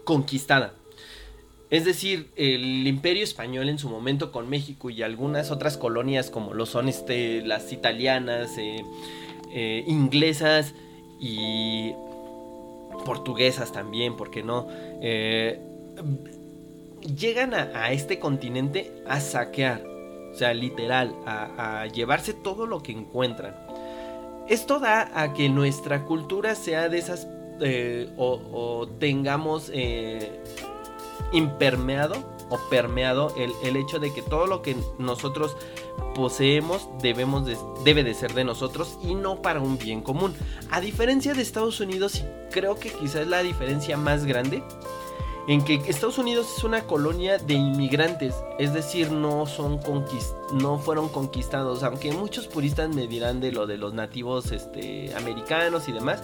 conquistada. 0.04 0.74
Es 1.70 1.86
decir, 1.86 2.30
el 2.36 2.88
imperio 2.88 3.24
español 3.24 3.70
en 3.70 3.78
su 3.78 3.90
momento 3.90 4.32
con 4.32 4.50
México 4.50 4.90
y 4.90 5.04
algunas 5.04 5.52
otras 5.52 5.78
colonias 5.78 6.32
como 6.32 6.56
lo 6.56 6.66
son 6.66 6.90
este, 6.90 7.44
las 7.46 7.72
italianas, 7.72 8.50
inglesas 9.86 10.74
y 11.20 11.94
portuguesas 13.06 13.72
también, 13.72 14.16
¿por 14.16 14.32
qué 14.32 14.44
no? 14.44 14.68
Eh, 15.02 15.60
llegan 17.16 17.54
a, 17.54 17.72
a 17.74 17.92
este 17.92 18.20
continente 18.20 19.04
a 19.08 19.20
saquear, 19.20 19.84
o 20.32 20.36
sea, 20.36 20.54
literal, 20.54 21.16
a, 21.26 21.86
llevarse 21.88 22.34
todo 22.34 22.66
lo 22.66 22.82
que 22.82 22.92
encuentran. 22.92 23.56
Esto 24.48 24.80
da 24.80 25.12
a 25.14 25.34
que 25.34 25.50
nuestra 25.50 26.06
cultura 26.06 26.56
sea 26.56 26.90
de 26.90 26.98
esas 26.98 27.28
eh, 27.62 28.10
o, 28.18 28.42
o 28.52 28.88
tengamos 28.88 29.70
eh, 29.74 30.42
impermeado 31.34 32.16
o 32.50 32.58
permeado 32.70 33.34
el, 33.38 33.52
el 33.64 33.76
hecho 33.76 34.00
de 34.00 34.12
que 34.14 34.22
todo 34.22 34.48
lo 34.48 34.62
que 34.62 34.76
nosotros 34.98 35.56
poseemos 36.16 36.88
debemos 37.02 37.46
de- 37.46 37.58
debe 37.84 38.04
de 38.04 38.14
ser 38.14 38.34
de 38.34 38.44
nosotros 38.44 38.98
y 39.04 39.16
no 39.16 39.42
para 39.42 39.60
un 39.62 39.78
bien 39.78 40.02
común. 40.02 40.34
A 40.72 40.82
diferencia 40.82 41.34
de 41.34 41.42
Estados 41.42 41.80
Unidos, 41.80 42.16
y 42.16 42.26
creo 42.52 42.76
que 42.80 42.92
quizás 42.92 43.28
la 43.28 43.42
diferencia 43.44 43.98
más 43.98 44.26
grande, 44.26 44.64
en 45.48 45.64
que 45.64 45.76
Estados 45.88 46.20
Unidos 46.20 46.48
es 46.58 46.64
una 46.64 46.84
colonia 46.84 47.40
de 47.40 47.56
inmigrantes, 47.56 48.36
es 48.60 48.72
decir, 48.72 49.12
no 49.12 49.48
son 49.48 49.80
conquist 49.80 50.34
no 50.54 50.78
fueron 50.80 51.10
conquistados, 51.10 51.82
aunque 51.84 52.12
muchos 52.12 52.48
puristas 52.48 52.90
me 52.94 53.08
dirán 53.08 53.40
de 53.40 53.52
lo 53.52 53.66
de 53.68 53.78
los 53.78 53.94
nativos 53.94 54.52
este, 54.52 55.12
americanos 55.16 55.88
y 55.88 55.92
demás, 55.92 56.22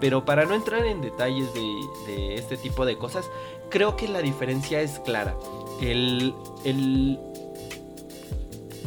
pero 0.00 0.24
para 0.24 0.44
no 0.44 0.54
entrar 0.54 0.84
en 0.86 1.00
detalles 1.00 1.52
de, 1.54 1.60
de 2.06 2.34
este 2.34 2.56
tipo 2.56 2.84
de 2.84 2.96
cosas, 2.98 3.28
creo 3.68 3.96
que 3.96 4.06
la 4.08 4.20
diferencia 4.20 4.80
es 4.80 4.98
clara. 5.00 5.36
El, 5.80 6.34
el- 6.64 7.18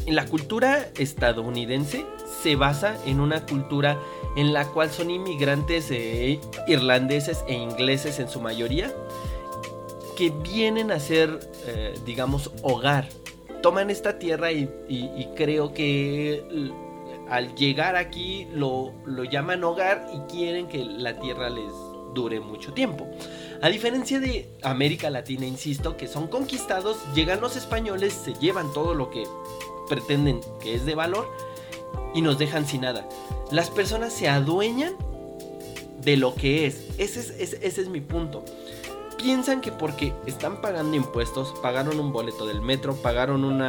la 0.08 0.26
cultura 0.26 0.88
estadounidense 0.98 2.06
se 2.42 2.56
basa 2.56 2.98
en 3.06 3.20
una 3.20 3.46
cultura 3.46 3.98
en 4.36 4.54
la 4.54 4.66
cual 4.68 4.90
son 4.90 5.10
inmigrantes 5.12 5.90
eh, 5.92 6.40
irlandeses 6.68 7.44
e 7.48 7.54
ingleses 7.54 8.20
en 8.20 8.30
su 8.30 8.40
mayoría 8.40 8.94
que 10.18 10.30
vienen 10.30 10.92
a 10.92 11.00
ser, 11.00 11.40
eh, 11.68 11.94
digamos, 12.06 12.52
hogar. 12.62 13.08
Toman 13.62 13.90
esta 13.90 14.18
tierra 14.20 14.52
y, 14.52 14.70
y- 14.90 15.28
creo 15.36 15.74
que 15.74 16.44
al 17.30 17.54
llegar 17.56 17.96
aquí 17.96 18.48
lo, 18.54 18.94
lo 19.06 19.24
llaman 19.24 19.64
hogar 19.64 20.08
y 20.14 20.32
quieren 20.32 20.68
que 20.68 20.84
la 20.84 21.20
tierra 21.20 21.50
les 21.50 21.72
dure 22.14 22.40
mucho 22.40 22.74
tiempo. 22.74 23.08
A 23.62 23.70
diferencia 23.70 24.20
de 24.20 24.50
América 24.64 25.10
Latina, 25.10 25.46
insisto, 25.46 25.96
que 25.96 26.08
son 26.08 26.28
conquistados, 26.28 26.98
llegan 27.14 27.40
los 27.40 27.56
españoles, 27.56 28.14
se 28.14 28.34
llevan 28.34 28.74
todo 28.74 28.96
lo 28.96 29.10
que 29.12 29.24
pretenden 29.92 30.40
que 30.62 30.74
es 30.74 30.86
de 30.86 30.96
valor 30.96 31.30
y 32.14 32.22
nos 32.22 32.38
dejan 32.38 32.66
sin 32.66 32.82
nada. 32.82 33.10
Las 33.52 33.70
personas 33.70 34.14
se 34.14 34.30
adueñan 34.30 34.94
de 36.02 36.16
lo 36.16 36.34
que 36.34 36.66
es. 36.66 36.88
Ese 36.98 37.20
es, 37.62 37.90
mi 37.90 38.00
punto. 38.00 38.46
Piensan 39.18 39.60
que 39.60 39.74
porque 39.74 40.14
están 40.26 40.62
pagando 40.62 40.96
impuestos, 40.96 41.54
pagaron 41.62 42.00
un 42.00 42.14
boleto 42.14 42.48
del 42.48 42.62
metro, 42.62 42.96
pagaron 42.96 43.44
un 43.44 43.60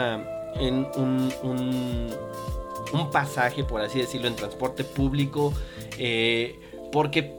pasaje, 3.10 3.64
por 3.64 3.80
así 3.80 3.98
decirlo, 3.98 4.28
en 4.28 4.36
transporte 4.36 4.84
público, 4.84 5.52
eh, 5.98 6.56
porque 6.92 7.34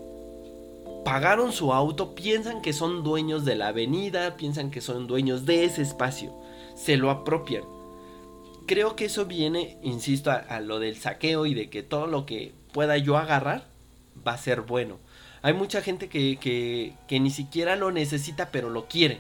pagaron 1.05 1.53
su 1.53 1.71
auto, 1.71 2.15
piensan 2.15 2.61
que 2.61 2.73
son 2.73 3.01
dueños 3.01 3.45
de 3.45 3.55
la 3.55 3.69
avenida, 3.69 4.35
piensan 4.35 4.71
que 4.71 4.81
son 4.81 5.07
dueños 5.07 5.45
de 5.45 5.63
ese 5.63 5.81
espacio, 5.81 6.33
se 6.75 6.97
lo 6.97 7.09
apropian. 7.09 7.63
Creo 8.65 8.95
que 8.95 9.05
eso 9.05 9.25
viene, 9.25 9.77
insisto, 9.83 10.31
a, 10.31 10.59
lo 10.59 10.79
del 10.79 10.97
saqueo 10.97 11.45
y 11.45 11.53
de 11.53 11.69
que 11.69 11.83
todo 11.83 12.07
lo 12.07 12.25
que 12.25 12.53
pueda 12.71 12.97
yo 12.97 13.17
agarrar 13.17 13.67
va 14.25 14.33
a 14.33 14.37
ser 14.37 14.61
bueno. 14.61 14.99
Hay 15.41 15.53
mucha 15.53 15.81
gente 15.81 16.07
que, 16.07 16.37
que, 16.37 16.93
que 17.07 17.19
ni 17.19 17.29
siquiera 17.29 17.75
lo 17.75 17.91
necesita, 17.91 18.49
pero 18.51 18.69
lo 18.69 18.87
quiere. 18.87 19.19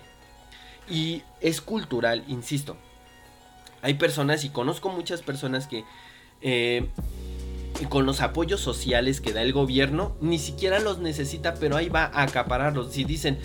Y 0.89 1.23
es 1.41 1.61
cultural, 1.61 2.23
insisto. 2.27 2.77
Hay 3.81 3.95
personas, 3.95 4.45
y 4.45 4.49
conozco 4.49 4.89
muchas 4.89 5.21
personas 5.21 5.67
que 5.67 5.83
eh, 6.41 6.87
con 7.89 8.05
los 8.05 8.21
apoyos 8.21 8.61
sociales 8.61 9.21
que 9.21 9.33
da 9.33 9.41
el 9.41 9.53
gobierno, 9.53 10.15
ni 10.21 10.39
siquiera 10.39 10.79
los 10.79 10.99
necesita, 10.99 11.55
pero 11.55 11.75
ahí 11.75 11.89
va 11.89 12.05
a 12.05 12.23
acapararlos. 12.23 12.91
Si 12.91 13.03
dicen, 13.03 13.39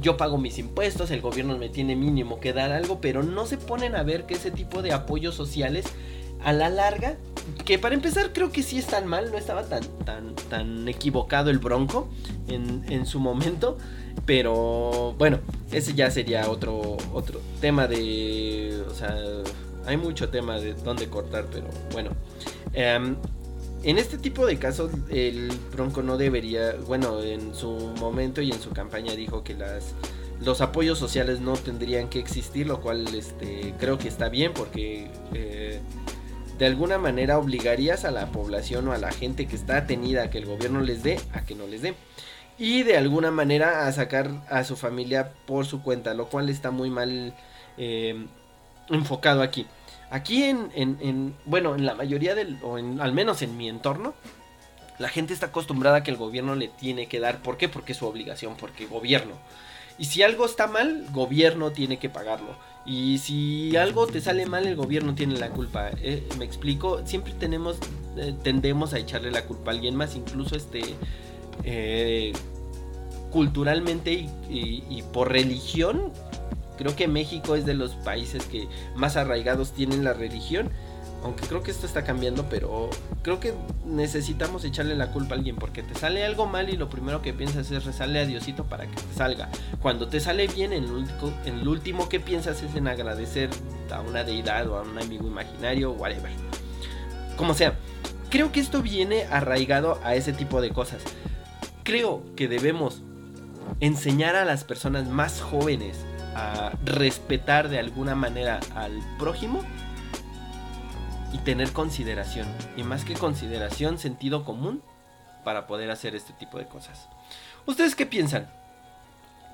yo 0.00 0.16
pago 0.16 0.38
mis 0.38 0.58
impuestos, 0.58 1.10
el 1.10 1.20
gobierno 1.20 1.58
me 1.58 1.68
tiene 1.68 1.96
mínimo 1.96 2.40
que 2.40 2.52
dar 2.52 2.72
algo, 2.72 3.00
pero 3.00 3.22
no 3.22 3.46
se 3.46 3.58
ponen 3.58 3.96
a 3.96 4.02
ver 4.02 4.26
que 4.26 4.34
ese 4.34 4.50
tipo 4.50 4.82
de 4.82 4.92
apoyos 4.92 5.34
sociales, 5.34 5.86
a 6.42 6.52
la 6.52 6.68
larga, 6.68 7.16
que 7.64 7.78
para 7.78 7.94
empezar 7.94 8.32
creo 8.32 8.52
que 8.52 8.62
sí 8.62 8.78
están 8.78 9.06
mal, 9.06 9.30
no 9.30 9.38
estaba 9.38 9.64
tan, 9.64 9.82
tan, 10.04 10.34
tan 10.48 10.88
equivocado 10.88 11.50
el 11.50 11.58
bronco 11.58 12.08
en, 12.48 12.84
en 12.90 13.06
su 13.06 13.18
momento. 13.18 13.78
Pero 14.26 15.14
bueno, 15.18 15.40
ese 15.72 15.94
ya 15.94 16.10
sería 16.10 16.48
otro, 16.48 16.96
otro 17.12 17.40
tema 17.60 17.86
de... 17.86 18.82
O 18.88 18.94
sea, 18.94 19.14
hay 19.86 19.96
mucho 19.96 20.28
tema 20.30 20.58
de 20.58 20.74
dónde 20.74 21.08
cortar, 21.08 21.46
pero 21.52 21.66
bueno. 21.92 22.10
Em, 22.72 23.16
en 23.84 23.98
este 23.98 24.16
tipo 24.16 24.46
de 24.46 24.58
casos, 24.58 24.90
el 25.10 25.52
Bronco 25.72 26.02
no 26.02 26.16
debería, 26.16 26.74
bueno, 26.86 27.22
en 27.22 27.54
su 27.54 27.70
momento 28.00 28.40
y 28.40 28.50
en 28.50 28.60
su 28.60 28.70
campaña 28.70 29.14
dijo 29.14 29.44
que 29.44 29.56
los 30.40 30.60
apoyos 30.62 30.98
sociales 30.98 31.40
no 31.40 31.52
tendrían 31.52 32.08
que 32.08 32.18
existir, 32.18 32.66
lo 32.66 32.80
cual 32.80 33.14
este, 33.14 33.74
creo 33.78 33.98
que 33.98 34.08
está 34.08 34.30
bien 34.30 34.52
porque 34.54 35.10
eh, 35.34 35.80
de 36.58 36.66
alguna 36.66 36.98
manera 36.98 37.38
obligarías 37.38 38.06
a 38.06 38.10
la 38.10 38.26
población 38.32 38.88
o 38.88 38.92
a 38.92 38.98
la 38.98 39.12
gente 39.12 39.46
que 39.46 39.56
está 39.56 39.76
atenida 39.76 40.24
a 40.24 40.30
que 40.30 40.38
el 40.38 40.46
gobierno 40.46 40.80
les 40.80 41.02
dé, 41.02 41.20
a 41.34 41.44
que 41.44 41.54
no 41.54 41.66
les 41.66 41.82
dé. 41.82 41.94
Y 42.56 42.84
de 42.84 42.96
alguna 42.96 43.30
manera 43.30 43.86
a 43.86 43.92
sacar 43.92 44.30
a 44.48 44.64
su 44.64 44.76
familia 44.76 45.32
por 45.46 45.66
su 45.66 45.82
cuenta, 45.82 46.14
lo 46.14 46.28
cual 46.28 46.48
está 46.48 46.70
muy 46.70 46.88
mal 46.88 47.34
eh, 47.76 48.26
enfocado 48.88 49.42
aquí. 49.42 49.66
Aquí 50.14 50.44
en, 50.44 50.70
en, 50.76 50.96
en, 51.00 51.34
bueno, 51.44 51.74
en 51.74 51.84
la 51.84 51.96
mayoría 51.96 52.36
del, 52.36 52.56
o 52.62 52.76
al 52.76 53.12
menos 53.12 53.42
en 53.42 53.56
mi 53.56 53.68
entorno, 53.68 54.14
la 55.00 55.08
gente 55.08 55.34
está 55.34 55.46
acostumbrada 55.46 55.96
a 55.96 56.02
que 56.04 56.12
el 56.12 56.16
gobierno 56.16 56.54
le 56.54 56.68
tiene 56.68 57.08
que 57.08 57.18
dar. 57.18 57.42
¿Por 57.42 57.56
qué? 57.56 57.68
Porque 57.68 57.92
es 57.92 57.98
su 57.98 58.06
obligación, 58.06 58.54
porque 58.56 58.86
gobierno. 58.86 59.32
Y 59.98 60.04
si 60.04 60.22
algo 60.22 60.46
está 60.46 60.68
mal, 60.68 61.04
gobierno 61.10 61.72
tiene 61.72 61.98
que 61.98 62.08
pagarlo. 62.08 62.56
Y 62.86 63.18
si 63.18 63.76
algo 63.76 64.06
te 64.06 64.20
sale 64.20 64.46
mal, 64.46 64.68
el 64.68 64.76
gobierno 64.76 65.16
tiene 65.16 65.36
la 65.36 65.50
culpa. 65.50 65.90
Eh, 66.00 66.22
Me 66.38 66.44
explico, 66.44 67.04
siempre 67.04 67.32
tenemos, 67.32 67.78
eh, 68.16 68.36
tendemos 68.44 68.94
a 68.94 69.00
echarle 69.00 69.32
la 69.32 69.46
culpa 69.46 69.72
a 69.72 69.74
alguien 69.74 69.96
más, 69.96 70.14
incluso 70.14 70.54
este, 70.54 70.94
eh, 71.64 72.32
culturalmente 73.32 74.28
y 74.48 75.02
por 75.12 75.32
religión. 75.32 76.12
Creo 76.76 76.96
que 76.96 77.08
México 77.08 77.54
es 77.54 77.64
de 77.66 77.74
los 77.74 77.92
países 77.92 78.46
que 78.46 78.68
más 78.94 79.16
arraigados 79.16 79.72
tienen 79.72 80.04
la 80.04 80.12
religión. 80.12 80.70
Aunque 81.22 81.46
creo 81.46 81.62
que 81.62 81.70
esto 81.70 81.86
está 81.86 82.04
cambiando, 82.04 82.50
pero 82.50 82.90
creo 83.22 83.40
que 83.40 83.54
necesitamos 83.86 84.62
echarle 84.62 84.94
la 84.94 85.10
culpa 85.10 85.34
a 85.34 85.38
alguien 85.38 85.56
porque 85.56 85.82
te 85.82 85.94
sale 85.94 86.22
algo 86.22 86.44
mal 86.44 86.68
y 86.68 86.76
lo 86.76 86.90
primero 86.90 87.22
que 87.22 87.32
piensas 87.32 87.70
es 87.70 87.86
rezarle 87.86 88.20
a 88.20 88.26
Diosito 88.26 88.64
para 88.64 88.86
que 88.86 88.94
te 88.94 89.14
salga. 89.14 89.48
Cuando 89.80 90.06
te 90.08 90.20
sale 90.20 90.48
bien, 90.48 90.74
en 90.74 90.86
lo, 91.64 91.70
último, 91.70 92.10
que 92.10 92.20
piensas 92.20 92.62
es 92.62 92.74
en 92.76 92.88
agradecer 92.88 93.48
a 93.90 94.02
una 94.02 94.22
deidad 94.22 94.68
o 94.68 94.76
a 94.76 94.82
un 94.82 94.98
amigo 94.98 95.26
imaginario, 95.26 95.92
whatever. 95.92 96.30
Como 97.38 97.54
sea, 97.54 97.78
creo 98.28 98.52
que 98.52 98.60
esto 98.60 98.82
viene 98.82 99.24
arraigado 99.30 99.98
a 100.04 100.16
ese 100.16 100.34
tipo 100.34 100.60
de 100.60 100.72
cosas. 100.72 101.02
Creo 101.84 102.22
que 102.36 102.48
debemos 102.48 103.02
enseñar 103.80 104.36
a 104.36 104.44
las 104.44 104.64
personas 104.64 105.08
más 105.08 105.40
jóvenes 105.40 106.04
a 106.34 106.72
respetar 106.84 107.68
de 107.68 107.78
alguna 107.78 108.14
manera 108.14 108.60
al 108.74 109.00
prójimo 109.18 109.62
y 111.32 111.38
tener 111.38 111.72
consideración. 111.72 112.46
Y 112.76 112.82
más 112.82 113.04
que 113.04 113.14
consideración, 113.14 113.98
sentido 113.98 114.44
común 114.44 114.82
para 115.44 115.66
poder 115.66 115.90
hacer 115.90 116.14
este 116.14 116.32
tipo 116.32 116.58
de 116.58 116.66
cosas. 116.66 117.08
¿Ustedes 117.66 117.94
qué 117.94 118.06
piensan? 118.06 118.50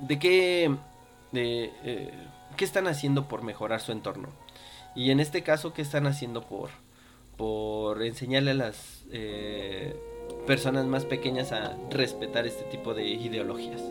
¿De 0.00 0.18
qué, 0.18 0.74
de, 1.32 1.72
eh, 1.84 2.10
qué 2.56 2.64
están 2.64 2.86
haciendo 2.86 3.28
por 3.28 3.42
mejorar 3.42 3.80
su 3.80 3.92
entorno? 3.92 4.28
Y 4.94 5.10
en 5.10 5.20
este 5.20 5.42
caso, 5.42 5.72
¿qué 5.72 5.82
están 5.82 6.06
haciendo 6.06 6.42
por, 6.42 6.70
por 7.36 8.02
enseñarle 8.02 8.52
a 8.52 8.54
las 8.54 9.04
eh, 9.12 9.96
personas 10.46 10.86
más 10.86 11.04
pequeñas 11.04 11.52
a 11.52 11.76
respetar 11.90 12.46
este 12.46 12.64
tipo 12.64 12.94
de 12.94 13.06
ideologías? 13.06 13.82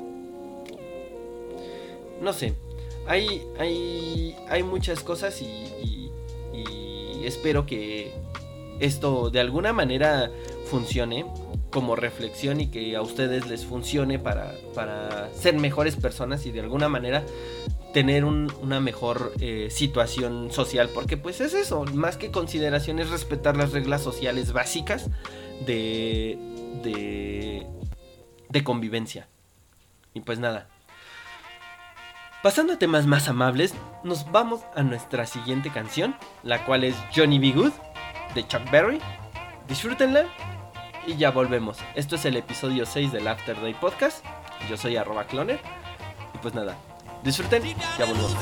No 2.22 2.34
sé, 2.34 2.56
hay, 3.10 3.44
hay, 3.60 4.36
hay 4.48 4.64
muchas 4.64 5.02
cosas 5.02 5.42
y, 5.42 5.46
y- 5.46 6.12
espero 7.26 7.66
que 7.66 8.14
esto 8.80 9.30
de 9.30 9.40
alguna 9.42 9.74
manera 9.74 10.32
funcione 10.72 11.26
como 11.70 11.96
reflexión 11.96 12.62
y 12.62 12.68
que 12.68 12.96
a 12.96 13.02
ustedes 13.02 13.46
les 13.48 13.66
funcione 13.66 14.18
para, 14.20 14.56
para 14.74 15.30
ser 15.34 15.56
mejores 15.56 15.96
personas 15.98 16.46
y 16.46 16.52
de 16.52 16.62
alguna 16.62 16.88
manera 16.90 17.24
tener 17.94 18.24
un- 18.24 18.52
una 18.62 18.80
mejor 18.80 19.34
eh, 19.42 19.68
situación 19.70 20.50
social 20.52 20.90
porque 20.94 21.18
pues 21.18 21.42
es 21.42 21.54
eso, 21.54 21.84
más 21.94 22.18
que 22.18 22.32
consideración 22.32 23.00
es 23.00 23.10
respetar 23.10 23.58
las 23.58 23.74
reglas 23.74 24.02
sociales 24.02 24.54
básicas 24.54 25.10
de, 25.66 26.38
de, 26.84 27.68
de 28.50 28.64
convivencia. 28.64 29.28
Y 30.14 30.22
pues 30.22 30.40
nada. 30.40 30.70
Pasando 32.42 32.72
a 32.72 32.80
temas 32.80 33.06
más 33.06 33.28
amables, 33.28 33.74
nos 34.02 34.32
vamos 34.32 34.62
a 34.74 34.82
nuestra 34.82 35.26
siguiente 35.26 35.72
canción, 35.72 36.16
la 36.42 36.64
cual 36.64 36.86
es 36.86 36.96
Johnny 37.14 37.38
B. 37.38 37.52
Good 37.52 37.74
de 38.34 38.48
Chuck 38.48 38.62
Berry. 38.72 39.02
Disfrútenla 39.68 40.24
y 41.06 41.18
ya 41.18 41.32
volvemos. 41.32 41.80
Esto 41.96 42.16
es 42.16 42.24
el 42.24 42.38
episodio 42.38 42.86
6 42.86 43.12
del 43.12 43.28
After 43.28 43.60
Day 43.62 43.74
Podcast. 43.74 44.24
Yo 44.70 44.78
soy 44.78 44.96
arroba 44.96 45.26
cloner. 45.26 45.60
Y 46.34 46.38
pues 46.38 46.54
nada, 46.54 46.78
disfruten, 47.24 47.62
ya 47.98 48.06
volvemos. 48.06 48.34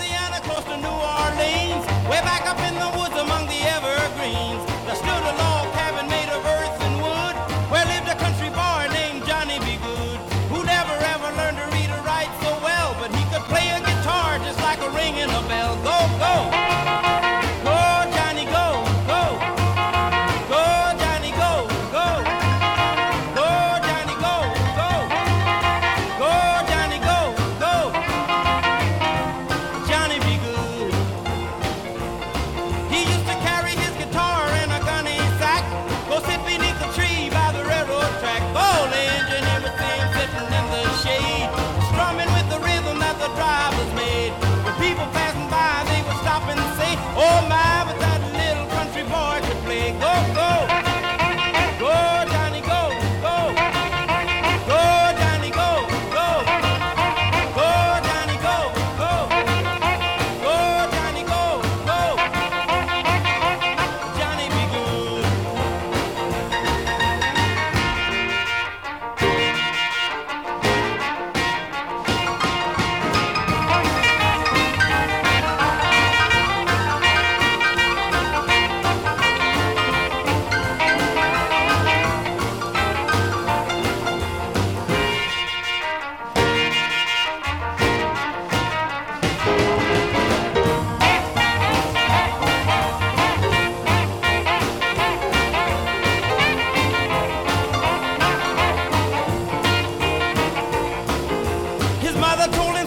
Mother 102.27 102.51
told 102.57 102.75
him 102.75 102.87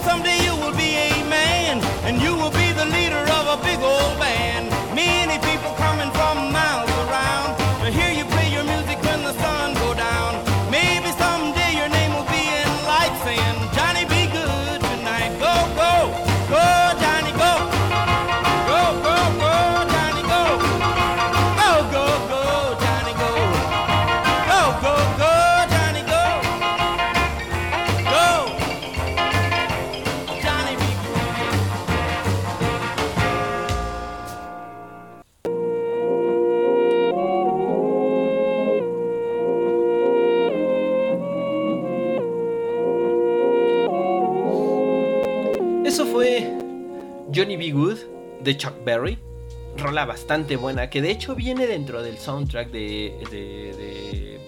Rola 49.77 50.05
bastante 50.05 50.57
buena, 50.57 50.89
que 50.89 51.01
de 51.01 51.11
hecho 51.11 51.35
viene 51.35 51.65
dentro 51.65 52.03
del 52.03 52.17
soundtrack 52.17 52.71
de, 52.71 54.39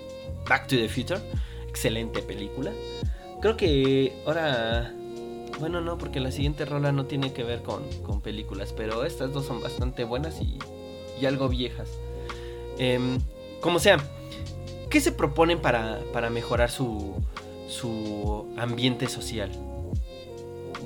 Back 0.47 0.67
to 0.67 0.75
the 0.75 0.89
Future. 0.89 1.19
Excelente 1.67 2.21
película. 2.21 2.71
Creo 3.41 3.57
que 3.57 4.13
ahora... 4.25 4.93
Bueno, 5.59 5.81
no, 5.81 5.97
porque 5.97 6.19
la 6.19 6.31
siguiente 6.31 6.65
rola 6.65 6.91
no 6.91 7.05
tiene 7.05 7.31
que 7.31 7.43
ver 7.43 7.61
con, 7.61 8.21
películas, 8.21 8.73
pero 8.73 9.05
estas 9.05 9.31
dos 9.31 9.45
son 9.45 9.61
bastante 9.61 10.03
buenas 10.03 10.41
y, 10.41 10.57
y 11.21 11.25
algo 11.25 11.47
viejas. 11.47 11.89
Em, 12.79 13.19
como 13.61 13.79
sea, 13.79 13.97
¿qué 14.89 14.99
se 14.99 15.11
proponen 15.11 15.59
para, 15.61 15.99
para 16.11 16.29
mejorar 16.31 16.71
su, 16.71 17.13
su 17.67 18.47
ambiente 18.57 19.07
social? 19.07 19.51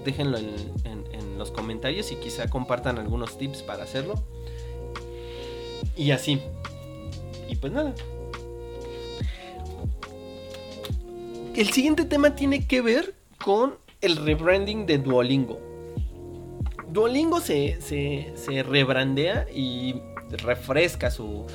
déjenlo 0.07 0.37
en, 0.37 0.47
en- 0.85 1.06
los 1.37 1.51
comentarios 1.51 2.11
y 2.11 2.15
quizá 2.15 2.49
compartan 2.49 2.97
algunos 2.97 3.37
tips 3.37 3.63
para 3.63 3.83
hacerlo. 3.83 4.15
Y 5.95 6.11
así. 6.11 6.41
Y 7.49 7.55
pues 7.55 7.73
nada. 7.73 7.93
El 11.55 11.69
siguiente 11.71 12.05
tema 12.05 12.35
tiene 12.35 12.67
que 12.67 12.81
ver 12.81 13.15
con 13.43 13.75
el 14.01 14.15
rebranding 14.17 14.85
de 14.85 14.99
Duolingo. 14.99 15.59
Duolingo 16.89 17.41
se, 17.41 17.81
se, 17.81 18.31
se 18.35 18.63
rebrandea 18.63 19.47
y 19.53 19.95
refresca 20.29 21.09
su, 21.09 21.45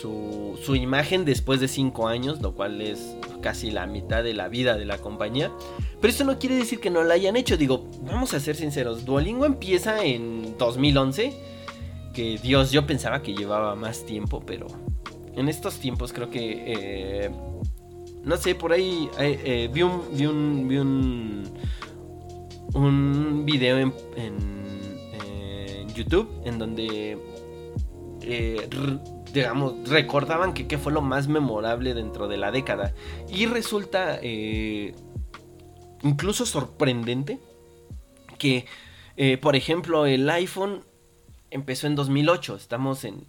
su, 0.00 0.58
su 0.62 0.76
imagen 0.76 1.24
después 1.24 1.60
de 1.60 1.68
5 1.68 2.06
años, 2.06 2.40
lo 2.40 2.54
cual 2.54 2.80
es 2.82 3.16
casi 3.46 3.70
la 3.70 3.86
mitad 3.86 4.24
de 4.24 4.34
la 4.34 4.48
vida 4.48 4.76
de 4.76 4.84
la 4.84 4.98
compañía. 4.98 5.52
Pero 6.00 6.10
esto 6.10 6.24
no 6.24 6.36
quiere 6.36 6.56
decir 6.56 6.80
que 6.80 6.90
no 6.90 7.04
lo 7.04 7.12
hayan 7.12 7.36
hecho. 7.36 7.56
Digo, 7.56 7.88
vamos 8.02 8.34
a 8.34 8.40
ser 8.40 8.56
sinceros. 8.56 9.04
Duolingo 9.04 9.46
empieza 9.46 10.04
en 10.04 10.58
2011. 10.58 11.32
Que 12.12 12.38
Dios, 12.42 12.72
yo 12.72 12.88
pensaba 12.88 13.22
que 13.22 13.34
llevaba 13.34 13.76
más 13.76 14.04
tiempo, 14.04 14.42
pero 14.44 14.66
en 15.36 15.48
estos 15.48 15.78
tiempos 15.78 16.12
creo 16.12 16.28
que... 16.28 16.64
eh, 16.66 17.30
no 18.24 18.36
sé, 18.36 18.56
por 18.56 18.72
ahí 18.72 19.08
eh, 19.20 19.40
eh, 19.44 19.70
vi 19.72 19.82
un... 19.84 20.02
Vi 20.16 20.26
un, 20.26 21.44
un, 22.74 23.44
video 23.46 23.78
en, 23.78 23.92
en- 24.16 24.66
en 25.80 25.88
YouTube 25.94 26.28
en 26.44 26.58
donde... 26.58 27.16
eh, 28.22 28.68
digamos, 29.32 29.88
recordaban 29.88 30.54
que 30.54 30.66
qué 30.66 30.78
fue 30.78 30.92
lo 30.92 31.02
más 31.02 31.28
memorable 31.28 31.94
dentro 31.94 32.28
de 32.28 32.36
la 32.36 32.50
década. 32.50 32.94
Y 33.28 33.46
resulta 33.46 34.18
eh, 34.22 34.94
incluso 36.02 36.46
sorprendente 36.46 37.38
que, 38.38 38.66
eh, 39.16 39.38
por 39.38 39.56
ejemplo, 39.56 40.06
el 40.06 40.28
iPhone 40.30 40.82
empezó 41.50 41.86
en 41.86 41.94
2008, 41.94 42.56
estamos 42.56 43.04
en 43.04 43.24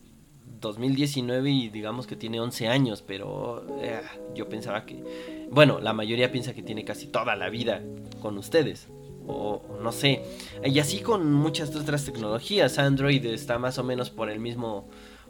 2019 0.60 1.50
y 1.50 1.70
digamos 1.70 2.08
que 2.08 2.16
tiene 2.16 2.40
11 2.40 2.68
años, 2.68 3.04
pero 3.06 3.66
eh, 3.82 4.02
yo 4.34 4.50
pensaba 4.50 4.86
que, 4.86 5.48
bueno, 5.52 5.80
la 5.80 5.94
mayoría 5.94 6.32
piensa 6.32 6.54
que 6.54 6.64
tiene 6.64 6.84
casi 6.84 7.08
toda 7.08 7.36
la 7.36 7.50
vida 7.50 7.82
con 8.22 8.38
ustedes. 8.38 8.88
O, 9.30 9.62
o 9.70 9.82
no 9.82 9.92
sé. 9.92 10.24
Y 10.64 10.80
así 10.80 11.02
con 11.02 11.34
muchas 11.34 11.76
otras 11.76 12.06
tecnologías. 12.06 12.80
Android 12.80 13.26
está 13.26 13.60
más 13.60 13.78
o 13.78 13.84
menos 13.84 14.10
por 14.10 14.30
el 14.30 14.40
mismo 14.40 14.88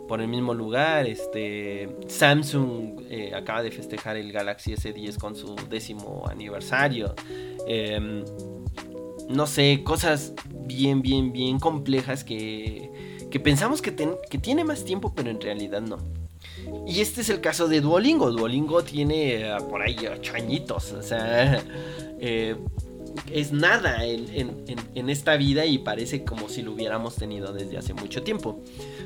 por 0.08 0.22
el 0.22 0.28
mismo 0.28 0.54
lugar. 0.54 1.06
Este 1.08 1.90
Samsung 2.08 3.02
eh, 3.10 3.32
acaba 3.36 3.64
de 3.64 3.72
festejar 3.72 4.18
el 4.18 4.32
Galaxy 4.32 4.74
S10 4.74 5.18
con 5.18 5.36
su 5.36 5.56
décimo 5.70 6.26
aniversario. 6.30 7.14
Em, 7.68 8.24
no 9.30 9.46
sé, 9.48 9.82
cosas 9.84 10.34
bien, 10.66 11.02
bien, 11.02 11.34
bien 11.34 11.60
complejas 11.60 12.24
que, 12.24 12.90
que 13.30 13.40
pensamos 13.40 13.82
que, 13.82 13.92
ten- 13.92 14.16
que 14.30 14.38
tiene 14.38 14.64
más 14.64 14.86
tiempo, 14.86 15.14
pero 15.16 15.30
en 15.30 15.42
realidad 15.42 15.82
no. 15.82 15.98
Y 16.86 17.02
este 17.02 17.22
es 17.22 17.30
el 17.30 17.42
caso 17.42 17.68
de 17.68 17.82
Duolingo. 17.82 18.32
Duolingo 18.32 18.84
tiene 18.84 19.42
eh, 19.42 19.58
por 19.70 19.82
ahí 19.82 19.98
ocho 20.12 20.34
añitos. 20.36 20.92
O 20.94 21.02
sea, 21.02 21.62
eh, 22.20 22.56
es 23.32 23.52
nada 23.52 24.06
en, 24.06 24.26
en- 24.94 25.10
esta 25.10 25.38
vida 25.38 25.66
y 25.66 25.78
parece 25.80 26.24
como 26.24 26.50
si 26.50 26.62
lo 26.62 26.74
hubiéramos 26.74 27.16
tenido 27.16 27.54
desde 27.54 27.78
hace 27.78 27.94
mucho 27.94 28.24
tiempo. 28.24 28.62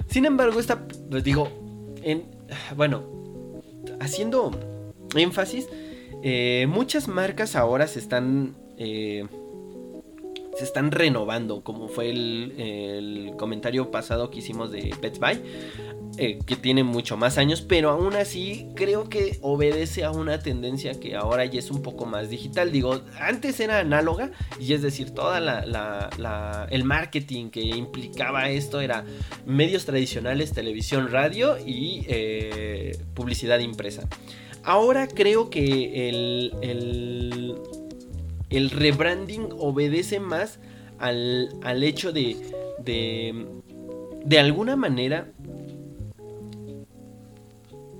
Sin 0.07 0.25
embargo, 0.25 0.59
esta, 0.59 0.85
pues 1.09 1.23
digo, 1.23 1.47
en, 2.03 2.23
bueno, 2.75 3.03
haciendo 3.99 4.51
énfasis, 5.15 5.67
eh, 6.23 6.65
muchas 6.69 7.07
marcas 7.07 7.55
ahora 7.55 7.87
se 7.87 7.99
están... 7.99 8.55
eh, 8.77 9.25
se 10.57 10.65
están 10.65 10.91
renovando, 10.91 11.63
como 11.63 11.87
fue 11.87 12.09
el, 12.09 12.53
el 12.57 13.33
comentario 13.37 13.89
pasado 13.89 14.29
que 14.29 14.39
hicimos 14.39 14.69
de 14.69 14.93
Pets 14.99 15.17
By, 15.17 15.41
eh, 16.17 16.39
que 16.45 16.55
tiene 16.55 16.83
mucho 16.83 17.17
más 17.17 17.37
años, 17.37 17.61
pero 17.61 17.89
aún 17.89 18.15
así 18.15 18.67
creo 18.75 19.09
que 19.09 19.39
obedece 19.41 20.03
a 20.03 20.11
una 20.11 20.39
tendencia 20.39 20.99
que 20.99 21.15
ahora 21.15 21.45
ya 21.45 21.59
es 21.59 21.71
un 21.71 21.81
poco 21.81 22.05
más 22.05 22.29
digital. 22.29 22.71
Digo, 22.71 23.01
antes 23.19 23.59
era 23.59 23.79
análoga, 23.79 24.31
y 24.59 24.73
es 24.73 24.81
decir, 24.81 25.11
toda 25.11 25.39
la, 25.39 26.67
el 26.69 26.83
marketing 26.83 27.49
que 27.49 27.61
implicaba 27.61 28.49
esto 28.49 28.81
era 28.81 29.05
medios 29.45 29.85
tradicionales, 29.85 30.53
televisión, 30.53 31.11
radio 31.11 31.57
y 31.57 32.05
eh, 32.07 32.97
publicidad 33.13 33.59
impresa. 33.59 34.07
Ahora 34.63 35.07
creo 35.07 35.49
que 35.49 36.09
el, 36.09 36.53
el, 36.61 37.55
el 38.49 38.69
rebranding 38.69 39.49
obedece 39.57 40.19
más 40.19 40.59
al, 40.99 41.49
al 41.63 41.83
hecho 41.83 42.11
de, 42.11 42.37
de, 42.83 43.47
de 44.23 44.39
alguna 44.39 44.75
manera, 44.75 45.31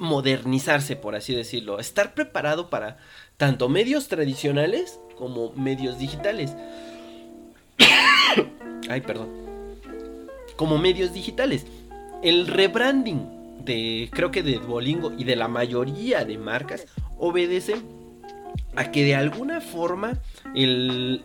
modernizarse, 0.01 0.95
por 0.95 1.15
así 1.15 1.33
decirlo. 1.33 1.79
Estar 1.79 2.13
preparado 2.15 2.69
para 2.69 2.97
tanto 3.37 3.69
medios 3.69 4.07
tradicionales 4.07 4.99
como 5.15 5.53
medios 5.53 5.99
digitales. 5.99 6.55
Ay, 8.89 9.01
perdón. 9.01 9.29
Como 10.55 10.79
medios 10.79 11.13
digitales. 11.13 11.67
El 12.23 12.47
rebranding 12.47 13.63
de, 13.63 14.09
creo 14.11 14.31
que 14.31 14.41
de 14.41 14.57
Duolingo 14.57 15.13
y 15.15 15.23
de 15.23 15.35
la 15.35 15.47
mayoría 15.47 16.25
de 16.25 16.37
marcas 16.39 16.87
obedece 17.19 17.75
a 18.75 18.91
que 18.91 19.03
de 19.03 19.15
alguna 19.15 19.61
forma 19.61 20.19
eh, 20.55 21.19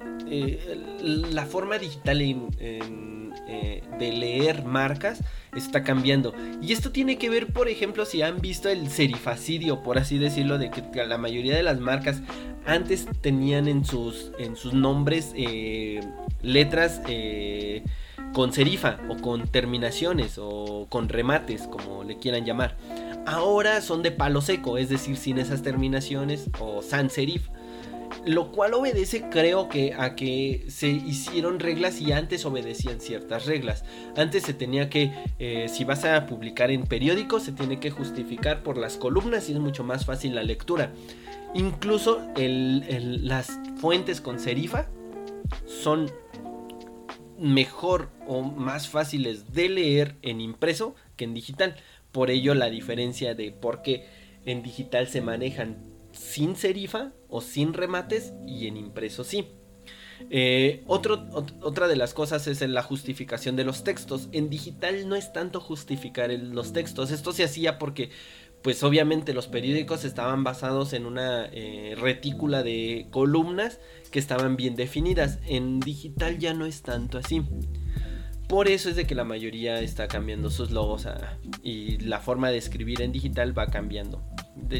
la 1.02 1.46
forma 1.46 1.78
digital 1.78 2.20
eh, 2.20 3.82
de 3.98 4.12
leer 4.12 4.64
marcas 4.64 5.20
está 5.54 5.82
cambiando. 5.82 6.34
Y 6.60 6.72
esto 6.72 6.90
tiene 6.90 7.18
que 7.18 7.30
ver, 7.30 7.52
por 7.52 7.68
ejemplo, 7.68 8.04
si 8.04 8.22
han 8.22 8.40
visto 8.40 8.68
el 8.68 8.90
serifacidio, 8.90 9.82
por 9.82 9.98
así 9.98 10.18
decirlo, 10.18 10.58
de 10.58 10.70
que 10.70 11.06
la 11.06 11.18
mayoría 11.18 11.56
de 11.56 11.62
las 11.62 11.78
marcas 11.78 12.22
antes 12.66 13.06
tenían 13.20 13.68
en 13.68 13.84
sus, 13.84 14.32
en 14.38 14.56
sus 14.56 14.74
nombres 14.74 15.32
eh, 15.36 16.00
letras 16.42 17.00
con 18.32 18.52
serifa 18.52 18.98
o 19.08 19.16
con 19.16 19.48
terminaciones 19.48 20.36
o 20.38 20.86
con 20.90 21.08
remates, 21.08 21.62
como 21.62 22.04
le 22.04 22.18
quieran 22.18 22.44
llamar. 22.44 22.76
Ahora 23.26 23.80
son 23.80 24.02
de 24.02 24.12
palo 24.12 24.40
seco, 24.40 24.78
es 24.78 24.88
decir, 24.88 25.16
sin 25.16 25.38
esas 25.38 25.62
terminaciones 25.62 26.48
o 26.60 26.80
sans 26.80 27.12
serif. 27.12 27.48
Lo 28.24 28.52
cual 28.52 28.74
obedece, 28.74 29.28
creo 29.30 29.68
que, 29.68 29.94
a 29.94 30.14
que 30.14 30.64
se 30.68 30.88
hicieron 30.88 31.58
reglas 31.58 32.00
y 32.00 32.12
antes 32.12 32.44
obedecían 32.44 33.00
ciertas 33.00 33.46
reglas. 33.46 33.84
Antes 34.16 34.44
se 34.44 34.54
tenía 34.54 34.88
que, 34.88 35.12
eh, 35.38 35.68
si 35.68 35.84
vas 35.84 36.04
a 36.04 36.26
publicar 36.26 36.70
en 36.70 36.84
periódicos, 36.84 37.42
se 37.42 37.52
tiene 37.52 37.80
que 37.80 37.90
justificar 37.90 38.62
por 38.62 38.78
las 38.78 38.96
columnas 38.96 39.48
y 39.48 39.52
es 39.52 39.58
mucho 39.58 39.82
más 39.84 40.06
fácil 40.06 40.34
la 40.36 40.44
lectura. 40.44 40.92
Incluso 41.54 42.22
las 42.36 43.58
fuentes 43.80 44.20
con 44.20 44.38
serifa 44.38 44.86
son 45.66 46.10
mejor 47.38 48.08
o 48.26 48.42
más 48.42 48.88
fáciles 48.88 49.52
de 49.52 49.68
leer 49.68 50.16
en 50.22 50.40
impreso 50.40 50.94
que 51.16 51.24
en 51.24 51.34
digital. 51.34 51.76
Por 52.16 52.30
ello 52.30 52.54
la 52.54 52.70
diferencia 52.70 53.34
de 53.34 53.52
por 53.52 53.82
qué 53.82 54.06
en 54.46 54.62
digital 54.62 55.06
se 55.06 55.20
manejan 55.20 55.84
sin 56.12 56.56
serifa 56.56 57.12
o 57.28 57.42
sin 57.42 57.74
remates 57.74 58.32
y 58.46 58.68
en 58.68 58.78
impreso 58.78 59.22
sí. 59.22 59.48
Eh, 60.30 60.82
otra 60.86 61.88
de 61.88 61.96
las 61.96 62.14
cosas 62.14 62.46
es 62.46 62.62
en 62.62 62.72
la 62.72 62.82
justificación 62.82 63.54
de 63.54 63.64
los 63.64 63.84
textos. 63.84 64.30
En 64.32 64.48
digital 64.48 65.10
no 65.10 65.14
es 65.14 65.34
tanto 65.34 65.60
justificar 65.60 66.30
los 66.30 66.72
textos. 66.72 67.10
Esto 67.10 67.32
se 67.32 67.44
hacía 67.44 67.78
porque, 67.78 68.08
pues 68.62 68.82
obviamente 68.82 69.34
los 69.34 69.46
periódicos 69.46 70.06
estaban 70.06 70.42
basados 70.42 70.94
en 70.94 71.04
una 71.04 71.50
eh, 71.52 71.96
retícula 71.98 72.62
de 72.62 73.08
columnas 73.10 73.78
que 74.10 74.20
estaban 74.20 74.56
bien 74.56 74.74
definidas. 74.74 75.38
En 75.46 75.80
digital 75.80 76.38
ya 76.38 76.54
no 76.54 76.64
es 76.64 76.80
tanto 76.80 77.18
así. 77.18 77.42
Por 78.48 78.68
eso 78.68 78.88
es 78.88 78.96
de 78.96 79.06
que 79.06 79.14
la 79.14 79.24
mayoría 79.24 79.80
está 79.80 80.06
cambiando 80.06 80.50
sus 80.50 80.70
logos 80.70 81.06
y 81.62 81.98
la 81.98 82.20
forma 82.20 82.50
de 82.50 82.58
escribir 82.58 83.02
en 83.02 83.10
digital 83.12 83.56
va 83.58 83.66
cambiando. 83.66 84.22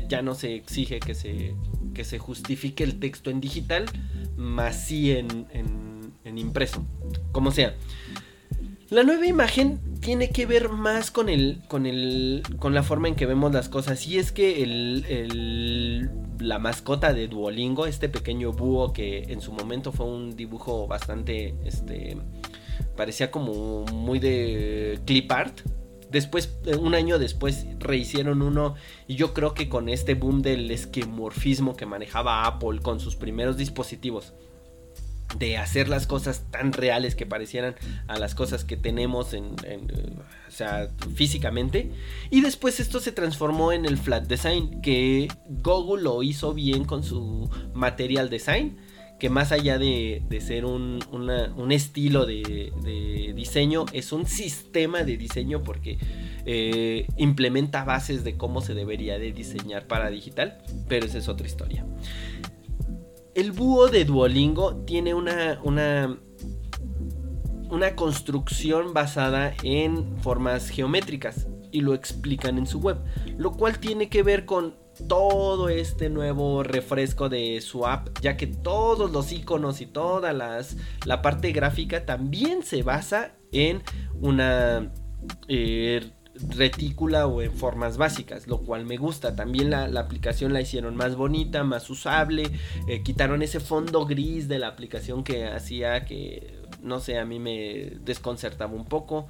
Ya 0.09 0.23
no 0.23 0.35
se 0.35 0.55
exige 0.55 1.01
que 1.01 1.15
se, 1.15 1.55
que 1.93 2.05
se 2.05 2.19
justifique 2.19 2.85
el 2.85 3.01
texto 3.01 3.31
en 3.31 3.41
digital, 3.41 3.87
más 4.37 4.87
sí 4.87 5.11
en, 5.11 5.47
impreso. 6.25 6.85
Como 7.33 7.51
sea. 7.51 7.75
La 8.89 9.03
nueva 9.03 9.27
imagen 9.27 9.81
tiene 10.01 10.31
que 10.31 10.47
ver 10.47 10.69
más 10.69 11.11
con 11.11 11.29
el, 11.29 11.61
con 11.67 11.87
el, 11.87 12.45
con 12.61 12.73
la 12.73 12.85
forma 12.85 13.09
en 13.09 13.17
que 13.17 13.27
vemos 13.27 13.53
las 13.53 13.69
cosas. 13.69 14.07
Y 14.07 14.19
es 14.19 14.31
que 14.31 14.63
el- 14.63 16.09
la 16.39 16.59
mascota 16.59 17.13
de 17.13 17.29
Duolingo, 17.29 17.87
este 17.87 18.09
pequeño 18.09 18.53
búho 18.53 18.93
que 18.93 19.25
en 19.33 19.41
su 19.41 19.53
momento 19.53 19.91
fue 19.91 20.07
un 20.07 20.37
dibujo 20.37 20.87
bastante, 20.87 21.55
este, 21.65 22.17
parecía 22.97 23.31
como 23.31 23.85
muy 23.85 24.19
de 24.19 25.01
clip 25.07 25.31
art. 25.31 25.61
Después, 26.11 26.57
eh, 26.65 26.77
un 26.77 26.95
año 26.95 27.19
después, 27.19 27.67
rehicieron 27.79 28.43
uno. 28.43 28.75
Y 29.07 29.17
yo 29.17 29.35
creo 29.35 29.55
que 29.55 29.69
con 29.69 29.89
este 29.89 30.15
boom 30.15 30.43
del 30.43 30.71
esquemorfismo 30.71 31.77
que 31.77 31.87
manejaba 31.87 32.47
Apple 32.47 32.81
con 32.81 33.01
sus 33.01 33.17
primeros 33.17 33.57
dispositivos, 33.57 34.33
de 35.39 35.57
hacer 35.59 35.89
las 35.89 36.07
cosas 36.07 36.45
tan 36.51 36.73
reales 36.73 37.15
que 37.15 37.27
parecieran 37.27 37.75
a 38.07 38.19
las 38.19 38.35
cosas 38.35 38.65
que 38.65 38.77
tenemos 38.77 39.35
en, 39.35 39.57
en, 39.65 40.21
o 40.49 40.51
sea, 40.51 40.89
físicamente. 41.15 41.91
Y 42.31 42.41
después 42.41 42.81
esto 42.81 43.01
se 43.01 43.13
transformó 43.13 43.73
en 43.73 43.85
el 43.85 43.99
flat 43.99 44.27
design, 44.27 44.81
que 44.81 45.29
Google 45.49 46.03
lo 46.03 46.23
hizo 46.23 46.55
bien 46.55 46.85
con 46.85 47.03
su 47.03 47.51
material 47.75 48.31
design, 48.31 48.79
que 49.19 49.31
más 49.31 49.53
allá 49.53 49.79
de, 49.79 50.23
de 50.29 50.41
ser 50.41 50.65
un, 50.65 51.01
un 51.11 51.73
estilo 51.73 52.27
de, 52.27 52.73
de 52.83 53.33
diseño, 53.35 53.87
es 53.93 54.13
un 54.13 54.27
sistema 54.27 55.05
de 55.05 55.17
diseño 55.17 55.63
porque 55.63 55.99
eh, 56.45 57.07
implementa 57.17 57.85
bases 57.85 58.25
de 58.25 58.37
cómo 58.37 58.61
se 58.61 58.75
debería 58.75 59.19
de 59.19 59.33
diseñar 59.33 59.87
para 59.87 60.11
digital, 60.11 60.59
pero 60.89 61.07
esa 61.07 61.19
es 61.19 61.29
otra 61.29 61.47
historia. 61.47 61.87
El 63.35 63.53
búho 63.53 63.89
de 63.89 64.05
Duolingo 64.05 64.77
tiene 64.85 65.13
una, 65.13 65.61
una, 65.65 66.19
una 67.71 67.97
construcción 67.97 68.95
basada 68.95 69.55
en 69.63 70.19
formas 70.19 70.69
geométricas 70.69 71.49
y 71.73 71.81
lo 71.81 71.95
explican 71.95 72.59
en 72.59 72.67
su 72.67 72.81
web, 72.81 72.99
lo 73.37 73.53
cual 73.53 73.79
tiene 73.79 74.09
que 74.09 74.23
ver 74.23 74.47
con 74.47 74.77
todo 75.07 75.69
este 75.69 76.09
nuevo 76.09 76.63
refresco 76.63 77.29
de 77.29 77.61
su 77.61 77.87
app, 77.87 78.09
ya 78.21 78.37
que 78.37 78.47
todos 78.47 79.11
los 79.11 79.33
iconos 79.33 79.81
y 79.81 79.87
toda 79.87 80.33
las, 80.33 80.77
la 81.05 81.23
parte 81.23 81.53
gráfica 81.53 82.05
también 82.05 82.63
se 82.63 82.83
basa 82.83 83.33
en 83.53 83.83
una 84.21 84.91
eh, 85.49 86.11
retícula 86.35 87.27
o 87.27 87.43
en 87.43 87.53
formas 87.53 87.97
básicas, 87.97 88.47
lo 88.47 88.59
cual 88.59 88.85
me 88.85 88.97
gusta. 88.97 89.35
También 89.35 89.71
la, 89.71 89.85
aplicación 89.99 90.53
la 90.53 90.61
hicieron 90.61 90.97
más 90.97 91.17
bonita, 91.17 91.65
más 91.65 91.89
usable, 91.91 92.51
eh, 92.89 93.03
quitaron 93.03 93.43
ese 93.43 93.61
fondo 93.61 94.07
gris 94.07 94.49
de 94.49 94.59
la 94.59 94.69
aplicación 94.69 95.25
que 95.25 95.47
hacía 95.47 96.05
que, 96.05 96.63
no 96.83 97.01
sé, 97.01 97.19
a 97.19 97.25
mí 97.25 97.39
me 97.39 97.93
desconcertaba 98.01 98.75
un 98.75 98.87
poco. 98.87 99.29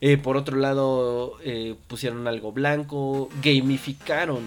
Eh, 0.00 0.18
por 0.18 0.36
otro 0.36 0.56
lado, 0.58 1.38
pusieron 1.86 2.26
algo 2.28 2.52
blanco, 2.52 3.30
gamificaron 3.42 4.42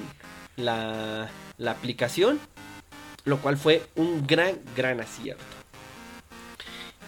la, 0.58 1.30
la 1.58 1.72
aplicación, 1.72 2.40
lo 3.24 3.40
cual 3.40 3.58
fue 3.58 3.88
un 3.96 4.28
gran, 4.28 4.60
gran 4.76 5.00
acierto. 5.00 5.44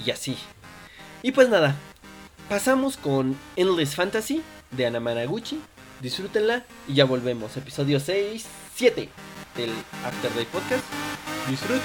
Y 0.05 0.11
así. 0.11 0.37
Y 1.21 1.33
pues 1.33 1.49
nada, 1.49 1.75
pasamos 2.47 2.95
con 2.95 3.37
Endless 3.57 3.95
Fantasy 3.95 4.41
de 4.71 4.85
Ana 4.85 5.01
Managuchi. 5.01 5.59
Disfrútenla 6.01 6.63
y 6.87 6.93
ya 6.93 7.03
volvemos. 7.03 7.57
Episodio 7.57 7.99
6, 7.99 8.45
7 8.75 9.09
del 9.57 9.71
After 10.05 10.33
Day 10.33 10.45
Podcast. 10.45 10.85
Disfrut. 11.49 11.81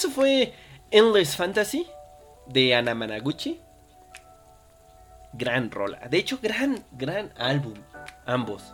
Eso 0.00 0.08
fue 0.08 0.54
Endless 0.90 1.36
Fantasy 1.36 1.86
de 2.46 2.74
Anamanaguchi. 2.74 3.60
Gran 5.34 5.70
rola. 5.70 5.98
De 6.08 6.16
hecho, 6.16 6.38
gran, 6.42 6.82
gran 6.92 7.30
álbum. 7.36 7.74
Ambos. 8.24 8.72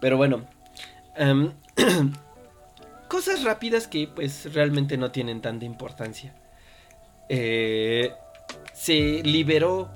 Pero 0.00 0.16
bueno. 0.16 0.46
em, 1.16 1.52
cosas 3.08 3.44
rápidas 3.44 3.86
que 3.88 4.08
pues 4.08 4.50
realmente 4.54 4.96
no 4.96 5.10
tienen 5.10 5.42
tanta 5.42 5.66
importancia. 5.66 6.34
Eh, 7.28 8.10
se 8.72 9.22
liberó 9.22 9.90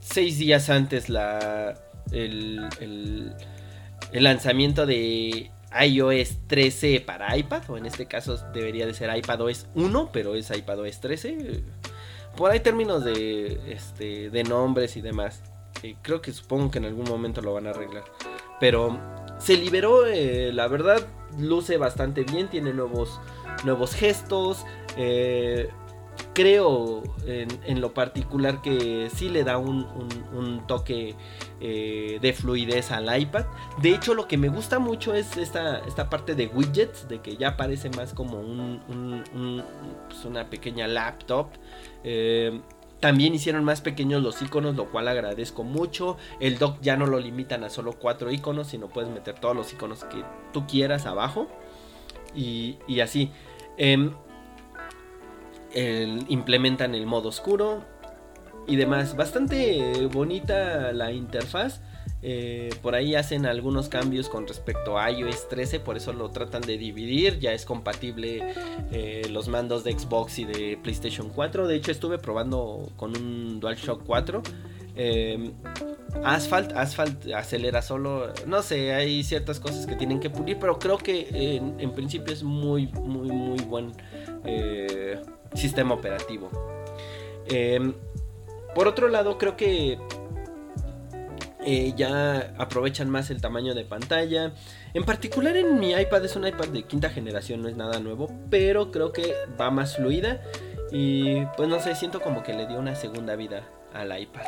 seis 0.00 0.36
días 0.36 0.68
antes 0.68 1.08
la, 1.08 1.74
el- 2.12 2.68
el 4.12 4.22
lanzamiento 4.24 4.84
de 4.84 5.50
iOS 5.78 6.38
13 6.46 7.00
para 7.00 7.36
iPad, 7.36 7.62
o 7.70 7.76
en 7.76 7.86
este 7.86 8.06
caso 8.06 8.36
debería 8.52 8.86
de 8.86 8.94
ser 8.94 9.16
iPadOS 9.16 9.66
1, 9.74 10.10
pero 10.12 10.34
es 10.34 10.50
iPadOS 10.50 11.00
13. 11.00 11.62
Por 12.36 12.50
ahí 12.50 12.60
términos 12.60 13.04
de, 13.04 13.72
este, 13.72 14.30
de 14.30 14.44
nombres 14.44 14.96
y 14.96 15.00
demás. 15.00 15.42
Eh, 15.82 15.96
creo 16.02 16.20
que 16.20 16.32
supongo 16.32 16.70
que 16.70 16.78
en 16.78 16.86
algún 16.86 17.08
momento 17.08 17.40
lo 17.40 17.54
van 17.54 17.66
a 17.66 17.70
arreglar. 17.70 18.04
Pero 18.58 18.98
se 19.38 19.56
liberó, 19.56 20.06
eh, 20.06 20.52
la 20.52 20.68
verdad, 20.68 21.06
luce 21.38 21.76
bastante 21.76 22.24
bien, 22.24 22.48
tiene 22.48 22.72
nuevos, 22.72 23.20
nuevos 23.64 23.94
gestos. 23.94 24.64
eh, 24.96 25.70
creo 26.34 27.02
en, 27.26 27.48
en 27.64 27.80
lo 27.80 27.92
particular 27.94 28.62
que 28.62 29.08
sí 29.14 29.28
le 29.28 29.44
da 29.44 29.58
un, 29.58 29.86
un- 30.32 30.66
toque 30.66 31.14
eh, 31.60 32.18
de 32.20 32.32
fluidez 32.32 32.90
al 32.92 33.20
iPad. 33.20 33.46
De 33.82 33.90
hecho, 33.94 34.14
lo 34.14 34.28
que 34.28 34.36
me 34.36 34.48
gusta 34.48 34.78
mucho 34.78 35.14
es 35.14 35.36
esta, 35.36 35.78
esta 35.80 36.08
parte 36.08 36.34
de 36.34 36.46
widgets, 36.46 37.08
de 37.08 37.20
que 37.20 37.36
ya 37.36 37.56
parece 37.56 37.90
más 37.90 38.14
como 38.14 38.38
un- 38.38 39.64
pues 40.08 40.24
una 40.24 40.48
pequeña 40.50 40.86
laptop. 40.86 41.48
Eh, 42.04 42.60
también 43.00 43.34
hicieron 43.34 43.64
más 43.64 43.80
pequeños 43.80 44.22
los 44.22 44.42
iconos, 44.42 44.76
lo 44.76 44.90
cual 44.90 45.08
agradezco 45.08 45.64
mucho. 45.64 46.18
El 46.38 46.58
dock 46.58 46.78
ya 46.82 46.96
no 46.96 47.06
lo 47.06 47.18
limitan 47.18 47.64
a 47.64 47.70
solo 47.70 47.94
cuatro 47.94 48.30
iconos, 48.30 48.68
sino 48.68 48.88
puedes 48.88 49.10
meter 49.10 49.36
todos 49.40 49.56
los 49.56 49.72
iconos 49.72 50.04
que 50.04 50.22
tú 50.52 50.66
quieras 50.66 51.06
abajo. 51.06 51.48
Y, 52.34 52.76
y 52.86 53.00
así. 53.00 53.32
Em, 53.78 54.12
implementan 55.74 56.94
el 56.94 57.06
modo 57.06 57.28
oscuro 57.28 57.84
y 58.66 58.76
demás. 58.76 59.16
Bastante 59.16 60.06
bonita 60.06 60.92
la 60.92 61.12
interfaz. 61.12 61.80
Eh, 62.22 62.70
por 62.82 62.94
ahí 62.94 63.14
hacen 63.14 63.46
algunos 63.46 63.88
cambios 63.88 64.28
con 64.28 64.46
respecto 64.46 64.98
a 64.98 65.10
iOS 65.10 65.48
13, 65.48 65.80
por 65.80 65.96
eso 65.96 66.12
lo 66.12 66.30
tratan 66.30 66.60
de 66.62 66.76
dividir. 66.76 67.38
Ya 67.38 67.52
es 67.52 67.64
compatible 67.64 68.54
eh, 68.92 69.26
los 69.30 69.48
mandos 69.48 69.84
de 69.84 69.98
Xbox 69.98 70.38
y 70.38 70.44
de 70.44 70.78
PlayStation 70.82 71.30
4. 71.30 71.66
De 71.66 71.76
hecho, 71.76 71.90
estuve 71.90 72.18
probando 72.18 72.90
con 72.96 73.16
un 73.16 73.60
DualShock 73.60 74.04
4. 74.04 74.42
Eh, 74.96 75.50
Asphalt, 76.24 76.72
Asphalt 76.72 77.32
acelera 77.32 77.80
solo. 77.80 78.32
No 78.46 78.62
sé, 78.62 78.92
hay 78.92 79.22
ciertas 79.24 79.60
cosas 79.60 79.86
que 79.86 79.96
tienen 79.96 80.20
que 80.20 80.28
pulir, 80.28 80.58
pero 80.58 80.78
creo 80.78 80.98
que 80.98 81.28
en, 81.32 81.80
en 81.80 81.92
principio 81.92 82.34
es 82.34 82.42
muy, 82.42 82.88
muy, 82.88 83.30
muy 83.30 83.60
buen 83.60 83.92
eh, 84.44 85.20
sistema 85.54 85.94
operativo. 85.94 86.50
Eh, 87.46 87.92
por 88.74 88.86
otro 88.88 89.08
lado, 89.08 89.38
creo 89.38 89.56
que 89.56 89.98
eh, 91.64 91.92
ya 91.94 92.54
aprovechan 92.56 93.10
más 93.10 93.30
el 93.30 93.40
tamaño 93.40 93.74
de 93.74 93.84
pantalla. 93.84 94.52
En 94.94 95.04
particular 95.04 95.56
en 95.56 95.78
mi 95.78 95.92
iPad 95.92 96.24
es 96.24 96.36
un 96.36 96.46
iPad 96.46 96.68
de 96.68 96.84
quinta 96.84 97.10
generación, 97.10 97.62
no 97.62 97.68
es 97.68 97.76
nada 97.76 98.00
nuevo, 98.00 98.30
pero 98.48 98.90
creo 98.90 99.12
que 99.12 99.34
va 99.60 99.70
más 99.70 99.96
fluida 99.96 100.40
y 100.90 101.44
pues 101.56 101.68
no 101.68 101.78
sé, 101.80 101.94
siento 101.94 102.20
como 102.20 102.42
que 102.42 102.54
le 102.54 102.66
dio 102.66 102.78
una 102.78 102.94
segunda 102.94 103.36
vida 103.36 103.68
al 103.92 104.18
iPad. 104.18 104.44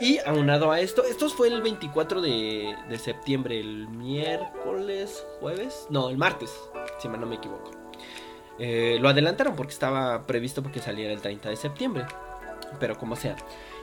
Y 0.00 0.18
aunado 0.18 0.70
a 0.70 0.80
esto, 0.80 1.04
esto 1.04 1.28
fue 1.28 1.48
el 1.48 1.60
24 1.60 2.20
de, 2.20 2.74
de 2.88 2.98
septiembre, 2.98 3.58
el 3.58 3.88
miércoles, 3.88 5.24
jueves, 5.40 5.86
no, 5.90 6.08
el 6.08 6.16
martes, 6.16 6.50
si 6.98 7.08
mal 7.08 7.20
no 7.20 7.26
me 7.26 7.36
equivoco. 7.36 7.77
Eh, 8.58 8.98
lo 9.00 9.08
adelantaron 9.08 9.54
porque 9.54 9.72
estaba 9.72 10.26
previsto 10.26 10.62
porque 10.62 10.80
saliera 10.80 11.12
el 11.12 11.20
30 11.20 11.48
de 11.50 11.56
septiembre, 11.56 12.06
pero 12.80 12.98
como 12.98 13.14
sea. 13.16 13.36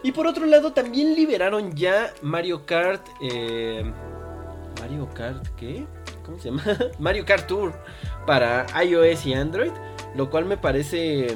Y 0.04 0.12
por 0.12 0.28
otro 0.28 0.46
lado, 0.46 0.74
también 0.74 1.16
liberaron 1.16 1.74
ya 1.76 2.14
Mario 2.22 2.66
Kart. 2.66 3.06
eh, 3.22 3.84
Mario 4.82 5.10
Kart, 5.14 5.48
¿qué? 5.56 5.86
¿Cómo 6.26 6.38
se 6.40 6.50
llama? 6.50 6.64
Mario 7.00 7.26
Kart 7.26 7.48
Tour 7.48 7.74
para 8.28 8.66
iOS 8.84 9.26
y 9.26 9.34
Android. 9.34 9.72
Lo 10.16 10.30
cual 10.30 10.46
me 10.46 10.58
parece. 10.58 11.36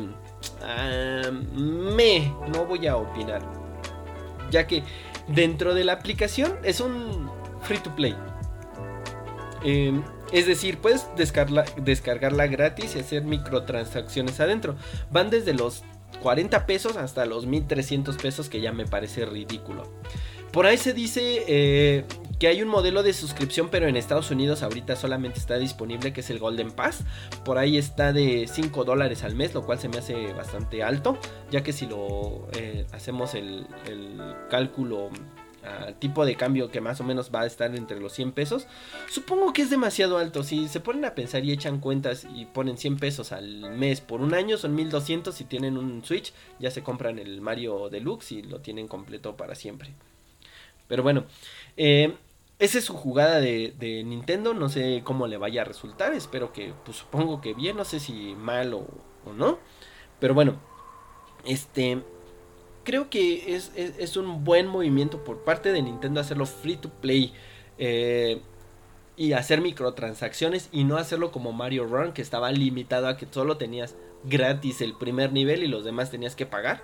ah, 0.64 1.32
me. 1.32 2.34
No 2.54 2.66
voy 2.66 2.88
a 2.88 2.98
opinar. 2.98 3.42
Ya 4.52 4.68
que 4.68 4.84
dentro 5.28 5.74
de 5.74 5.84
la 5.84 5.94
aplicación 5.94 6.58
es 6.64 6.80
un 6.80 7.30
free 7.62 7.80
to 7.80 7.96
play. 7.96 8.16
Eh, 9.64 10.00
es 10.32 10.45
decir, 10.45 10.77
puedes 10.77 11.07
descargarla, 11.15 12.47
gratis 12.47 12.95
y 12.95 12.99
hacer 12.99 13.23
microtransacciones 13.23 14.39
adentro. 14.39 14.75
Van 15.11 15.30
desde 15.30 15.53
los 15.53 15.84
40 16.21 16.65
pesos 16.65 16.97
hasta 16.97 17.25
los 17.25 17.45
1300 17.45 18.17
pesos 18.17 18.49
que 18.49 18.61
ya 18.61 18.71
me 18.71 18.86
parece 18.86 19.25
ridículo. 19.25 19.91
Por 20.51 20.65
ahí 20.65 20.77
se 20.77 20.93
dice 20.93 21.43
eh, 21.47 22.05
que 22.39 22.47
hay 22.47 22.63
un 22.63 22.69
modelo 22.69 23.03
de 23.03 23.13
suscripción, 23.13 23.69
pero 23.69 23.88
en 23.88 23.95
Estados 23.95 24.32
Unidos 24.32 24.63
ahorita 24.63 24.95
solamente 24.95 25.39
está 25.39 25.57
disponible, 25.57 26.11
que 26.11 26.21
es 26.21 26.30
el 26.32 26.39
Golden 26.39 26.71
Pass. 26.71 27.03
Por 27.45 27.59
ahí 27.59 27.77
está 27.77 28.13
de 28.13 28.49
5 28.51 28.84
dólares 28.84 29.23
al 29.23 29.36
mes, 29.36 29.53
lo 29.53 29.63
cual 29.63 29.80
se 29.80 29.89
me 29.89 29.99
hace 29.99 30.34
bastante 30.34 30.82
alto, 30.82 31.19
ya 31.51 31.61
que 31.61 31.71
si 31.71 31.86
lo 31.86 32.47
eh, 32.53 32.88
hacemos 32.93 33.36
el 33.36 33.67
cálculo 34.49 35.11
a 35.64 35.93
tipo 35.93 36.26
de 36.26 36.36
cambio 36.36 36.72
que 36.72 36.82
más 36.82 37.01
o 37.01 37.03
menos 37.03 37.32
va 37.34 37.41
a 37.41 37.45
estar 37.45 37.76
entre 37.76 37.99
los 37.99 38.14
100 38.14 38.32
pesos, 38.32 38.68
supongo 39.10 39.53
que 39.53 39.62
es 39.62 39.70
demasiado 39.70 40.18
alto. 40.18 40.43
Si 40.43 40.68
se 40.68 40.80
ponen 40.80 41.05
a 41.05 41.16
pensar 41.16 41.43
y 41.45 41.51
echan 41.51 41.80
cuentas 41.80 42.28
y 42.36 42.45
ponen 42.45 42.78
100 42.78 42.97
pesos 42.97 43.32
al 43.32 43.72
mes 43.72 44.01
por 44.01 44.22
un 44.22 44.34
año, 44.34 44.57
son 44.57 44.76
1200. 44.76 45.34
Si 45.34 45.43
tienen 45.43 45.78
un 45.78 46.03
Switch, 46.03 46.34
ya 46.60 46.72
se 46.72 46.84
compran 46.84 47.20
el 47.20 47.41
Mario 47.41 47.89
Deluxe 47.89 48.34
y 48.34 48.41
lo 48.43 48.60
tienen 48.60 48.88
completo 48.88 49.36
para 49.36 49.55
siempre. 49.55 49.89
Pero 50.88 51.03
bueno, 51.03 51.26
eh, 51.78 52.16
esa 52.57 52.78
es 52.80 52.86
su 52.86 52.93
jugada 52.93 53.39
de, 53.39 54.03
Nintendo. 54.05 54.53
No 54.53 54.70
sé 54.70 55.01
cómo 55.03 55.28
le 55.28 55.38
vaya 55.38 55.62
a 55.62 55.66
resultar. 55.66 56.14
Espero 56.14 56.51
que, 56.53 56.74
pues 56.86 56.97
supongo 56.97 57.41
que 57.41 57.53
bien. 57.53 57.78
No 57.78 57.86
sé 57.86 57.99
si 57.99 58.36
mal 58.36 58.74
o 58.74 58.88
no. 59.36 59.60
Pero 60.20 60.34
bueno, 60.34 60.60
este. 61.45 62.03
Creo 62.90 63.08
que 63.08 63.56
es, 63.56 63.72
es- 63.76 63.94
es 64.00 64.18
un 64.18 64.44
buen 64.44 64.66
movimiento 64.66 65.24
por 65.24 65.44
parte 65.44 65.72
de 65.72 65.80
Nintendo 65.84 66.20
hacerlo 66.22 66.48
free 66.48 66.76
to 66.76 66.90
play. 66.90 67.32
eh, 67.78 68.42
y 69.16 69.34
hacer 69.34 69.62
microtransacciones 69.62 70.70
y 70.72 70.86
no 70.86 70.98
hacerlo 70.98 71.32
como 71.32 71.52
Mario 71.54 71.86
Run 71.86 72.14
que 72.14 72.24
estaba 72.24 72.52
limitado 72.52 73.08
a 73.08 73.16
que 73.16 73.28
solo 73.30 73.58
tenías 73.58 73.96
gratis 74.24 74.82
el 74.82 74.94
primer 74.96 75.32
nivel 75.34 75.62
y 75.64 75.68
los 75.68 75.86
demás 75.86 76.10
tenías 76.10 76.36
que 76.36 76.48
pagar. 76.48 76.82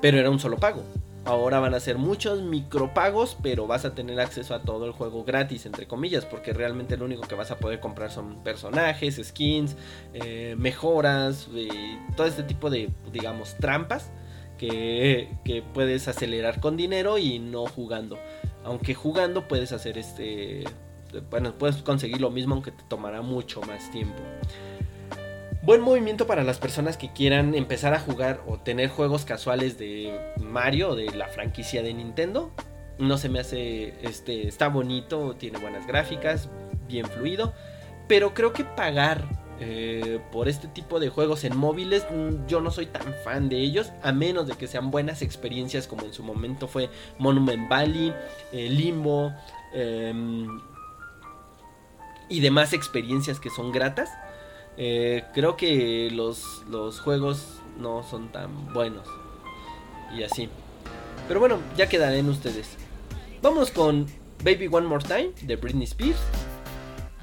Pero 0.00 0.16
era 0.18 0.30
un 0.30 0.38
solo 0.40 0.56
pago. 0.56 0.82
Ahora 1.26 1.60
van 1.60 1.74
a 1.74 1.80
ser 1.80 1.98
muchos 1.98 2.40
micropagos, 2.40 3.36
pero 3.42 3.66
vas 3.66 3.84
a 3.84 3.94
tener 3.94 4.18
acceso 4.20 4.54
a 4.54 4.62
todo 4.62 4.86
el 4.86 4.92
juego 4.92 5.22
gratis, 5.24 5.66
entre 5.66 5.86
comillas, 5.86 6.24
porque 6.24 6.54
realmente 6.54 6.96
lo 6.96 7.04
único 7.04 7.22
que 7.28 7.34
vas 7.34 7.50
a 7.50 7.58
poder 7.58 7.78
comprar 7.78 8.10
son 8.10 8.42
personajes, 8.42 9.20
skins, 9.22 9.76
eh, 10.14 10.54
mejoras, 10.56 11.46
eh, 11.54 11.98
todo 12.16 12.26
este 12.26 12.42
tipo 12.42 12.70
de, 12.70 12.88
digamos, 13.12 13.54
trampas 13.58 14.10
que, 14.60 15.64
puedes 15.72 16.06
acelerar 16.08 16.60
con 16.60 16.76
dinero 16.76 17.18
y 17.18 17.38
no 17.38 17.66
jugando. 17.66 18.18
Aunque 18.64 18.94
jugando 18.94 19.48
puedes 19.48 19.72
hacer 19.72 19.96
este... 19.98 20.64
Bueno, 21.30 21.54
puedes 21.58 21.76
conseguir 21.76 22.20
lo 22.20 22.30
mismo 22.30 22.54
aunque 22.54 22.70
te 22.70 22.84
tomará 22.84 23.22
mucho 23.22 23.60
más 23.62 23.90
tiempo. 23.90 24.22
Buen 25.62 25.80
movimiento 25.80 26.26
para 26.26 26.44
las 26.44 26.58
personas 26.58 26.96
que 26.96 27.12
quieran 27.12 27.54
empezar 27.54 27.94
a 27.94 28.00
jugar 28.00 28.42
o 28.46 28.58
tener 28.58 28.88
juegos 28.88 29.24
casuales 29.24 29.78
de 29.78 30.18
Mario 30.38 30.94
de 30.94 31.10
la 31.14 31.28
franquicia 31.28 31.82
de 31.82 31.92
Nintendo. 31.92 32.52
No 32.98 33.18
se 33.18 33.28
me 33.28 33.40
hace, 33.40 33.94
este, 34.02 34.46
está 34.46 34.68
bonito, 34.68 35.34
tiene 35.36 35.58
buenas 35.58 35.86
gráficas, 35.86 36.48
bien 36.86 37.06
fluido. 37.06 37.54
Pero 38.08 38.34
creo 38.34 38.52
que 38.52 38.64
pagar 38.64 39.39
eh, 39.62 40.20
por 40.32 40.48
este 40.48 40.68
tipo 40.68 40.98
de 41.00 41.10
juegos 41.10 41.44
en 41.44 41.54
móviles, 41.54 42.06
mm, 42.10 42.46
yo 42.46 42.62
no 42.62 42.70
soy 42.70 42.86
tan 42.86 43.14
fan 43.22 43.50
de 43.50 43.58
ellos, 43.58 43.92
a 44.02 44.10
menos 44.10 44.46
de 44.46 44.54
que 44.54 44.66
sean 44.66 44.90
buenas 44.90 45.20
experiencias 45.20 45.86
como 45.86 46.06
en 46.06 46.14
su 46.14 46.22
momento 46.22 46.66
fue 46.66 46.88
Monument 47.18 47.68
Valley, 47.68 48.14
eh, 48.52 48.70
Limbo 48.70 49.34
em, 49.74 50.48
y 52.30 52.40
demás 52.40 52.72
experiencias 52.72 53.38
que 53.38 53.50
son 53.50 53.70
gratas. 53.70 54.08
Eh, 54.78 55.24
creo 55.34 55.58
que 55.58 56.10
los, 56.10 56.64
los 56.70 56.98
juegos 57.00 57.60
no 57.78 58.02
son 58.02 58.32
tan 58.32 58.72
buenos. 58.72 59.06
Y 60.16 60.22
así. 60.22 60.48
Pero 61.28 61.38
bueno, 61.38 61.58
ya 61.76 61.86
quedarán 61.86 62.28
ustedes. 62.30 62.76
Vamos 63.42 63.70
con 63.70 64.06
Baby 64.42 64.68
One 64.72 64.86
More 64.86 65.04
Time 65.04 65.32
de 65.42 65.56
Britney 65.56 65.84
Spears. 65.84 66.20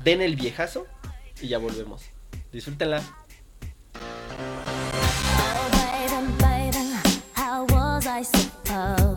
Den 0.03 0.21
el 0.21 0.35
viejazo 0.35 0.85
y 1.41 1.47
ya 1.47 1.57
volvemos. 1.57 2.16
Disfrútela. 2.51 3.03
I 7.35 7.61
was, 7.69 8.07
I. 8.07 9.16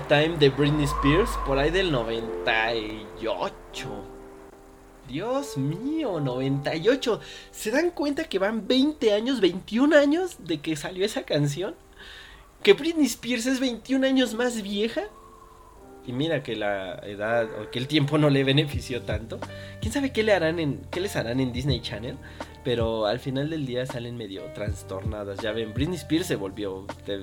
Time 0.00 0.38
de 0.38 0.48
Britney 0.48 0.84
Spears, 0.84 1.30
por 1.46 1.58
ahí 1.58 1.70
del 1.70 1.92
98. 1.92 3.88
Dios 5.08 5.56
mío, 5.58 6.20
98. 6.20 7.20
¿Se 7.50 7.70
dan 7.70 7.90
cuenta 7.90 8.24
que 8.24 8.38
van 8.38 8.66
20 8.66 9.12
años, 9.12 9.40
21 9.40 9.96
años 9.96 10.38
de 10.46 10.60
que 10.60 10.76
salió 10.76 11.04
esa 11.04 11.24
canción? 11.24 11.74
Que 12.62 12.72
Britney 12.72 13.06
Spears 13.06 13.46
es 13.46 13.60
21 13.60 14.06
años 14.06 14.34
más 14.34 14.62
vieja. 14.62 15.02
Y 16.06 16.12
mira 16.12 16.42
que 16.42 16.56
la 16.56 16.94
edad 17.04 17.48
o 17.60 17.70
que 17.70 17.78
el 17.78 17.86
tiempo 17.86 18.18
no 18.18 18.30
le 18.30 18.44
benefició 18.44 19.02
tanto. 19.02 19.38
¿Quién 19.80 19.92
sabe 19.92 20.12
qué 20.12 20.22
le 20.22 20.32
harán 20.32 20.58
en 20.58 20.80
qué 20.90 21.00
les 21.00 21.14
harán 21.16 21.38
en 21.40 21.52
Disney 21.52 21.80
Channel? 21.80 22.16
Pero 22.64 23.06
al 23.06 23.18
final 23.18 23.50
del 23.50 23.66
día 23.66 23.86
salen 23.86 24.16
medio 24.16 24.42
trastornadas. 24.54 25.40
Ya 25.40 25.50
ven, 25.52 25.74
Britney 25.74 25.96
Spears 25.96 26.26
se 26.26 26.36
volvió 26.36 26.86
te- 27.04 27.18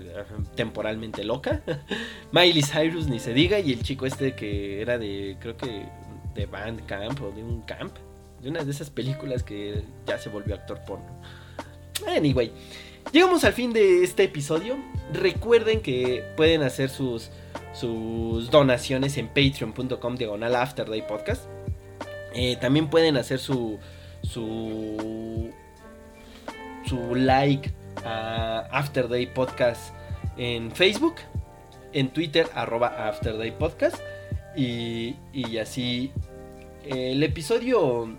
temporalmente 0.56 1.24
loca. 1.24 1.62
Miley 2.34 2.62
Cyrus 2.64 3.08
ni 3.08 3.20
se 3.20 3.34
diga. 3.34 3.60
Y 3.60 3.72
el 3.72 3.82
chico 3.82 4.06
este 4.06 4.36
que 4.36 4.82
era 4.82 4.98
de, 4.98 5.38
creo 5.40 5.56
que 5.56 5.86
de 6.36 6.46
Band 6.46 6.86
Camp 6.86 7.22
o 7.22 7.32
de 7.32 7.42
un 7.44 7.62
camp. 7.62 7.96
De 8.42 8.50
una 8.50 8.64
de 8.64 8.72
esas 8.72 8.90
películas 8.90 9.44
que 9.44 9.84
ya 10.06 10.18
se 10.18 10.30
volvió 10.30 10.56
actor 10.56 10.80
porno. 10.86 11.06
Anyway, 12.08 12.52
llegamos 13.12 13.44
al 13.44 13.54
fin 13.54 13.72
de 13.74 14.04
este 14.04 14.24
episodio. 14.24 14.78
Recuerden 15.14 15.82
que 15.82 16.24
pueden 16.38 16.64
hacer 16.64 16.90
sus, 16.90 17.30
sus 17.74 18.50
donaciones 18.52 19.18
en 19.18 19.28
patreon.com 19.28 20.16
diagonal 20.16 20.56
afterday 20.56 21.06
podcast. 21.06 21.44
Eh, 22.34 22.58
también 22.62 22.90
pueden 22.90 23.18
hacer 23.18 23.40
su, 23.40 23.80
su, 24.22 25.52
su 26.86 27.16
like 27.16 27.74
a 28.06 28.68
Afterday 28.72 29.32
Podcast 29.34 29.94
en 30.38 30.72
Facebook, 30.72 31.16
en 31.94 32.10
Twitter, 32.10 32.48
arroba 32.54 33.08
Afterday 33.08 33.52
Podcast. 33.52 34.00
Y, 34.56 35.16
y 35.34 35.58
así, 35.58 36.12
eh, 36.84 37.12
el 37.12 37.24
episodio 37.24 38.18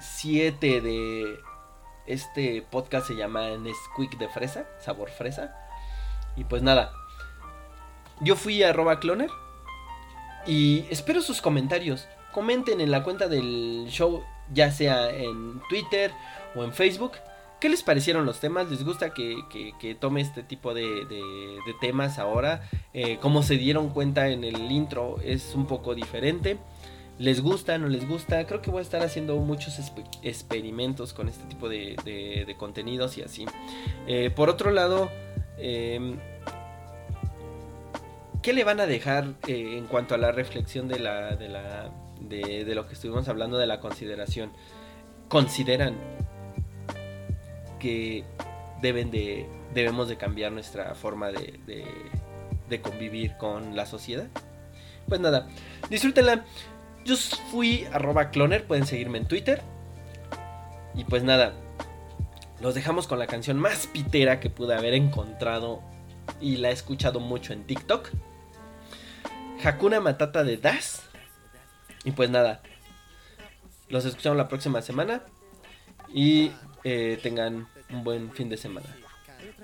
7 0.00 0.80
de 0.80 1.38
este 2.06 2.62
podcast 2.62 3.06
se 3.06 3.14
llama 3.14 3.56
Nesquik 3.56 4.18
de 4.18 4.28
fresa, 4.28 4.66
sabor 4.80 5.10
fresa. 5.10 5.54
Y 6.36 6.44
pues 6.44 6.62
nada, 6.62 6.92
yo 8.20 8.36
fui 8.36 8.62
a 8.62 8.72
cloner 9.00 9.30
y 10.46 10.86
espero 10.90 11.20
sus 11.20 11.40
comentarios. 11.40 12.06
Comenten 12.38 12.80
en 12.80 12.92
la 12.92 13.02
cuenta 13.02 13.26
del 13.26 13.86
show, 13.88 14.22
ya 14.54 14.70
sea 14.70 15.10
en 15.10 15.60
Twitter 15.68 16.12
o 16.54 16.62
en 16.62 16.72
Facebook. 16.72 17.12
¿Qué 17.60 17.68
les 17.68 17.82
parecieron 17.82 18.24
los 18.24 18.38
temas? 18.38 18.70
¿Les 18.70 18.84
gusta 18.84 19.12
que, 19.12 19.40
que- 19.50 19.96
tome 19.96 20.20
este 20.20 20.44
tipo 20.44 20.72
de, 20.72 20.84
de- 21.06 21.74
temas 21.80 22.20
ahora? 22.20 22.62
Eh, 22.94 23.18
como 23.20 23.42
se 23.42 23.56
dieron 23.56 23.88
cuenta 23.88 24.28
en 24.28 24.44
el 24.44 24.70
intro, 24.70 25.16
es 25.24 25.56
un 25.56 25.66
poco 25.66 25.96
diferente. 25.96 26.58
¿Les 27.18 27.40
gusta? 27.42 27.76
¿No 27.76 27.88
les 27.88 28.06
gusta? 28.08 28.46
Creo 28.46 28.62
que 28.62 28.70
voy 28.70 28.78
a 28.78 28.82
estar 28.82 29.02
haciendo 29.02 29.34
muchos 29.38 29.80
experimentos 30.22 31.12
con 31.12 31.28
este 31.28 31.42
tipo 31.46 31.68
de, 31.68 31.96
de- 32.04 32.54
contenidos 32.56 33.18
y 33.18 33.22
así. 33.22 33.46
Eh, 34.06 34.30
por 34.30 34.48
otro 34.48 34.70
lado, 34.70 35.10
em, 35.58 36.20
¿qué 38.42 38.52
le 38.52 38.62
van 38.62 38.78
a 38.78 38.86
dejar 38.86 39.24
eh, 39.48 39.74
en 39.76 39.86
cuanto 39.86 40.14
a 40.14 40.18
la 40.18 40.30
reflexión 40.30 40.86
de 40.86 41.00
la, 41.00 41.34
de, 42.20 42.64
de 42.64 42.74
lo 42.74 42.86
que 42.86 42.94
estuvimos 42.94 43.28
hablando 43.28 43.58
de 43.58 43.66
la 43.66 43.80
consideración, 43.80 44.52
consideran 45.28 45.96
que 47.78 48.24
deben 48.80 49.10
de, 49.10 49.48
debemos 49.74 50.08
de 50.08 50.16
cambiar 50.16 50.52
nuestra 50.52 50.94
forma 50.94 51.30
de, 51.30 51.58
de, 52.68 52.80
convivir 52.80 53.36
con 53.36 53.76
la 53.76 53.86
sociedad. 53.86 54.28
Pues 55.08 55.20
nada, 55.20 55.48
disfrútenla. 55.90 56.44
Yo 57.04 57.16
fui 57.16 57.86
arroba 57.92 58.30
cloner, 58.30 58.66
pueden 58.66 58.86
seguirme 58.86 59.18
en 59.18 59.26
Twitter. 59.26 59.62
Y 60.94 61.04
pues 61.04 61.22
nada, 61.22 61.54
los 62.60 62.74
dejamos 62.74 63.06
con 63.06 63.18
la 63.18 63.26
canción 63.26 63.58
más 63.58 63.86
pitera 63.86 64.40
que 64.40 64.50
pude 64.50 64.74
haber 64.74 64.94
encontrado 64.94 65.80
y 66.40 66.56
la 66.56 66.70
he 66.70 66.72
escuchado 66.72 67.20
mucho 67.20 67.52
en 67.52 67.64
TikTok. 67.64 68.10
Hakuna 69.64 70.00
Matata 70.00 70.44
de 70.44 70.56
Das. 70.56 71.07
Y 72.04 72.12
pues 72.12 72.30
nada, 72.30 72.62
los 73.88 74.04
escuchamos 74.04 74.36
la 74.36 74.48
próxima 74.48 74.82
semana 74.82 75.22
y 76.12 76.52
eh, 76.84 77.18
tengan 77.22 77.68
un 77.90 78.04
buen 78.04 78.32
fin 78.32 78.48
de 78.48 78.56
semana. 78.56 78.86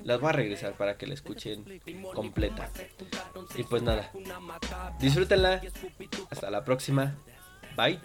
Las 0.03 0.21
voy 0.21 0.31
a 0.31 0.33
regresar 0.33 0.75
para 0.75 0.97
que 0.97 1.07
la 1.07 1.15
escuchen 1.15 1.65
completa. 2.15 2.71
Y 3.57 3.63
pues 3.65 3.83
nada, 3.83 4.11
disfrútenla. 4.99 5.61
Hasta 6.31 6.51
la 6.51 6.65
próxima. 6.65 7.15
Bye. 7.77 8.01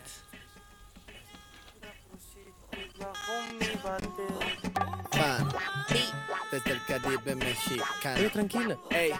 Fan. 5.12 5.50
Desde 6.52 6.72
el 6.72 6.86
Caribe 6.86 7.36
mexicano. 7.36 8.20
Oye, 8.20 8.30
tranquila. 8.30 8.78
Ey, 8.90 9.12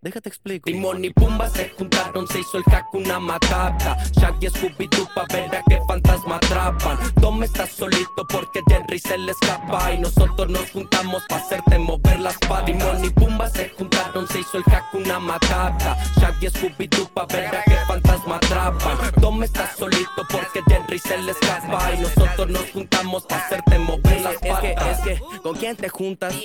Déjate 0.00 0.28
explico. 0.28 0.64
Timón 0.64 1.04
y 1.04 1.10
Pumba 1.10 1.50
se 1.50 1.70
juntaron, 1.70 2.28
se 2.28 2.38
hizo 2.38 2.58
el 2.58 2.64
Hakuna 2.72 3.18
Matata 3.18 3.96
Shaggy 4.12 4.46
y 4.46 4.50
Scooby-Doo 4.50 5.12
pa' 5.12 5.26
ver 5.32 5.56
a 5.56 5.62
qué 5.68 5.80
fantasma 5.88 6.36
atrapan. 6.36 6.98
Tom 7.20 7.42
está 7.42 7.66
solito 7.66 8.24
porque 8.30 8.60
Jerry 8.68 9.00
se 9.00 9.18
le 9.18 9.32
escapa 9.32 9.92
Y 9.92 9.98
nosotros 9.98 10.48
nos 10.50 10.70
juntamos 10.70 11.24
pa' 11.28 11.38
hacerte 11.38 11.80
mover 11.80 12.20
las 12.20 12.38
patas. 12.38 12.66
Timón 12.66 13.04
y 13.04 13.10
Pumba 13.10 13.50
se 13.50 13.70
juntaron, 13.70 14.28
se 14.28 14.38
hizo 14.38 14.58
el 14.58 14.64
Hakuna 14.72 15.18
Matata 15.18 15.96
Shaggy 16.20 16.46
y 16.46 16.50
Scooby-Doo 16.50 17.08
pa' 17.08 17.26
ver 17.26 17.56
a 17.56 17.64
qué 17.64 17.76
fantasma 17.88 18.36
atrapan. 18.36 18.98
Tom 19.20 19.42
está 19.42 19.68
solito 19.74 20.22
porque 20.30 20.62
Jerry 20.68 20.98
se 21.00 21.18
le 21.18 21.32
escapa 21.32 21.92
Y 21.94 21.98
nosotros 21.98 22.48
nos 22.48 22.70
juntamos 22.70 23.24
pa' 23.24 23.38
hacerte 23.38 23.78
mover 23.80 24.20
las 24.20 24.34
Es 24.34 24.58
que, 24.60 24.74
patas 24.74 24.98
es 24.98 25.04
que, 25.18 25.38
¿con 25.42 25.56
quién 25.56 25.76
te 25.76 25.88
juntas? 25.88 26.36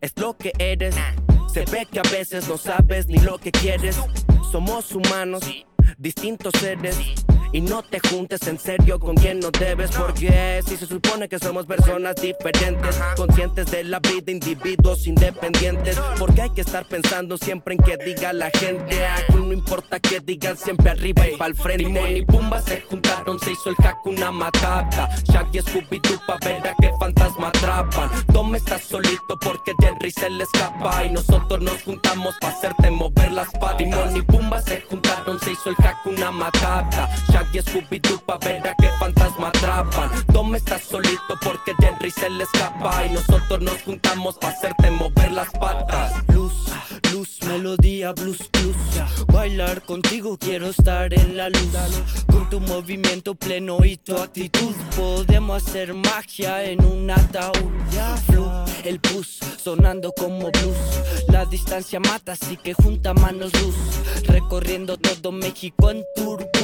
Es 0.00 0.12
lo 0.16 0.36
que 0.36 0.52
eres. 0.58 0.94
Se 1.52 1.64
ve 1.64 1.84
que 1.90 1.98
a 1.98 2.02
veces 2.02 2.48
no 2.48 2.56
sabes 2.56 3.08
ni 3.08 3.18
lo 3.18 3.36
que 3.38 3.50
quieres. 3.50 3.96
Somos 4.52 4.92
humanos, 4.92 5.42
distintos 5.98 6.52
seres. 6.60 6.96
Y 7.52 7.60
no 7.60 7.82
te 7.82 8.00
juntes 8.00 8.46
en 8.46 8.58
serio 8.58 8.98
con 8.98 9.16
quien 9.16 9.40
no 9.40 9.50
debes. 9.50 9.90
Porque 9.90 10.62
si 10.66 10.76
se 10.76 10.86
supone 10.86 11.28
que 11.28 11.38
somos 11.38 11.66
personas 11.66 12.14
diferentes, 12.16 13.00
conscientes 13.16 13.70
de 13.70 13.84
la 13.84 13.98
vida, 13.98 14.30
individuos 14.30 15.06
independientes. 15.06 15.98
Porque 16.18 16.42
hay 16.42 16.50
que 16.50 16.60
estar 16.60 16.86
pensando 16.86 17.36
siempre 17.36 17.74
en 17.74 17.82
que 17.82 17.96
diga 17.96 18.32
la 18.32 18.50
gente. 18.50 19.06
Aquí 19.06 19.34
no 19.34 19.52
importa 19.52 19.98
que 19.98 20.20
digan 20.20 20.56
siempre 20.56 20.90
arriba 20.90 21.26
y 21.26 21.36
pa'l 21.36 21.54
frente. 21.54 21.84
Timón 21.84 22.16
y 22.16 22.22
Pumba 22.24 22.60
se 22.60 22.82
juntaron, 22.82 23.38
se 23.40 23.52
hizo 23.52 23.70
el 23.70 23.76
Hakuna 23.84 24.30
Matata 24.30 25.08
Shaggy 25.24 25.58
y 25.58 25.62
Scooby-Doo 25.62 26.20
pa' 26.26 26.38
ver 26.44 26.66
a 26.68 26.74
qué 26.80 26.90
fantasma 26.98 27.48
atrapan 27.48 28.10
Tom 28.32 28.54
está 28.54 28.78
solito 28.78 29.38
porque 29.40 29.72
Jerry 29.80 30.10
se 30.10 30.28
le 30.30 30.44
escapa 30.44 31.04
Y 31.04 31.10
nosotros 31.10 31.60
nos 31.60 31.82
juntamos 31.82 32.34
pa' 32.40 32.48
hacerte 32.48 32.90
mover 32.90 33.32
las 33.32 33.50
patas 33.52 33.78
Timón 33.78 34.16
y 34.16 34.22
Pumba 34.22 34.60
se 34.62 34.82
juntaron, 34.82 35.40
se 35.40 35.52
hizo 35.52 35.70
el 35.70 35.76
Hakuna 35.84 36.30
Matata 36.30 37.08
Shaggy 37.32 37.39
y 37.52 37.58
Scooby-Doo 37.58 38.20
pa' 38.24 38.38
ver 38.38 38.66
a 38.66 38.74
qué 38.76 38.88
fantasma 38.98 39.48
atrapan 39.48 40.10
Tom 40.32 40.54
está 40.54 40.78
solito 40.78 41.38
porque 41.42 41.72
Jerry 41.80 42.10
se 42.10 42.28
le 42.30 42.44
escapa 42.44 43.06
Y 43.06 43.10
nosotros 43.10 43.60
nos 43.60 43.82
juntamos 43.82 44.36
pa' 44.38 44.48
hacerte 44.48 44.90
mover 44.90 45.32
las 45.32 45.50
patas 45.50 46.12
Luz, 46.28 46.52
luz, 47.12 47.38
melodía, 47.46 48.12
blues, 48.12 48.48
blues. 48.52 48.76
Bailar 49.32 49.82
contigo, 49.82 50.38
quiero 50.38 50.68
estar 50.68 51.12
en 51.12 51.36
la 51.36 51.48
luz. 51.48 51.68
Con 52.26 52.48
tu 52.48 52.60
movimiento 52.60 53.34
pleno 53.34 53.84
y 53.84 53.96
tu 53.96 54.16
actitud, 54.16 54.74
podemos 54.96 55.62
hacer 55.62 55.94
magia 55.94 56.64
en 56.64 56.84
un 56.84 57.10
ataúd. 57.10 57.70
Flu, 58.26 58.46
el 58.84 58.98
bus, 58.98 59.40
sonando 59.62 60.12
como 60.12 60.50
blues. 60.50 60.76
La 61.28 61.44
distancia 61.44 62.00
mata, 62.00 62.32
así 62.32 62.56
que 62.56 62.74
junta 62.74 63.14
manos 63.14 63.52
luz. 63.60 63.74
Recorriendo 64.26 64.96
todo 64.96 65.32
México 65.32 65.90
en 65.90 66.04
turbus. 66.16 66.59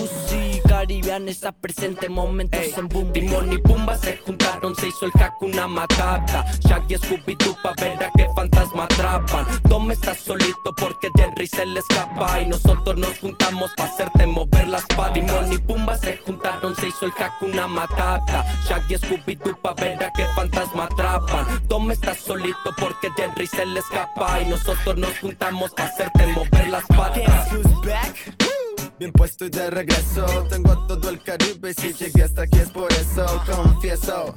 Y 0.76 1.00
Caribbean 1.00 1.26
está 1.28 1.52
presente, 1.52 2.06
momentos 2.10 2.60
en 2.76 2.88
boom. 2.88 3.10
Timón 3.12 3.50
y 3.50 3.56
Pumba 3.56 3.96
se 3.96 4.18
juntaron, 4.18 4.76
se 4.76 4.88
hizo 4.88 5.06
el 5.06 5.12
Hakuna 5.18 5.66
Matata. 5.66 6.44
Shaggy 6.60 6.94
y 6.94 6.98
Scooby-Doo 6.98 7.56
pa' 7.62 7.72
ver 7.80 8.04
a 8.04 8.10
qué 8.14 8.28
fantasma 8.36 8.84
atrapan. 8.84 9.46
Tom 9.70 9.90
está 9.90 10.14
solito 10.14 10.74
porque 10.76 11.08
Jerry 11.16 11.46
se 11.46 11.64
le 11.64 11.80
escapa 11.80 12.42
Y 12.42 12.46
nosotros 12.48 12.98
nos 12.98 13.18
juntamos 13.18 13.70
pa' 13.74 13.84
hacerte 13.84 14.26
mover 14.26 14.68
las 14.68 14.84
patas. 14.86 15.14
Timón 15.14 15.50
y 15.50 15.58
Pumba 15.58 15.96
se 15.96 16.18
juntaron, 16.18 16.76
se 16.76 16.88
hizo 16.88 17.06
el 17.06 17.12
Hakuna 17.18 17.66
Matata. 17.66 18.44
Shaggy 18.68 18.94
y 18.94 18.98
Scooby-Doo 18.98 19.56
pa' 19.62 19.72
ver 19.72 20.04
a 20.04 20.12
qué 20.12 20.26
fantasma 20.34 20.84
atrapan. 20.84 21.66
Tom 21.68 21.90
está 21.90 22.14
solito 22.14 22.70
porque 22.78 23.08
Jerry 23.16 23.46
se 23.46 23.64
le 23.64 23.80
escapa 23.80 24.42
Y 24.42 24.46
nosotros 24.50 24.98
nos 24.98 25.18
juntamos 25.20 25.72
pa' 25.72 25.84
hacerte 25.84 26.26
mover 26.26 26.68
las 26.68 26.84
patas. 26.86 27.16
Guess 27.16 27.52
who's 27.52 27.86
back? 27.86 28.55
Bien 28.98 29.12
puesto 29.12 29.44
y 29.44 29.50
de 29.50 29.70
regreso. 29.70 30.24
Tengo 30.48 30.86
todo 30.86 31.10
el 31.10 31.22
Caribe 31.22 31.70
y 31.70 31.74
si 31.74 31.92
llegué 31.92 32.22
hasta 32.22 32.42
aquí 32.42 32.58
es 32.58 32.70
por 32.70 32.90
eso. 32.92 33.26
Confieso 33.44 34.34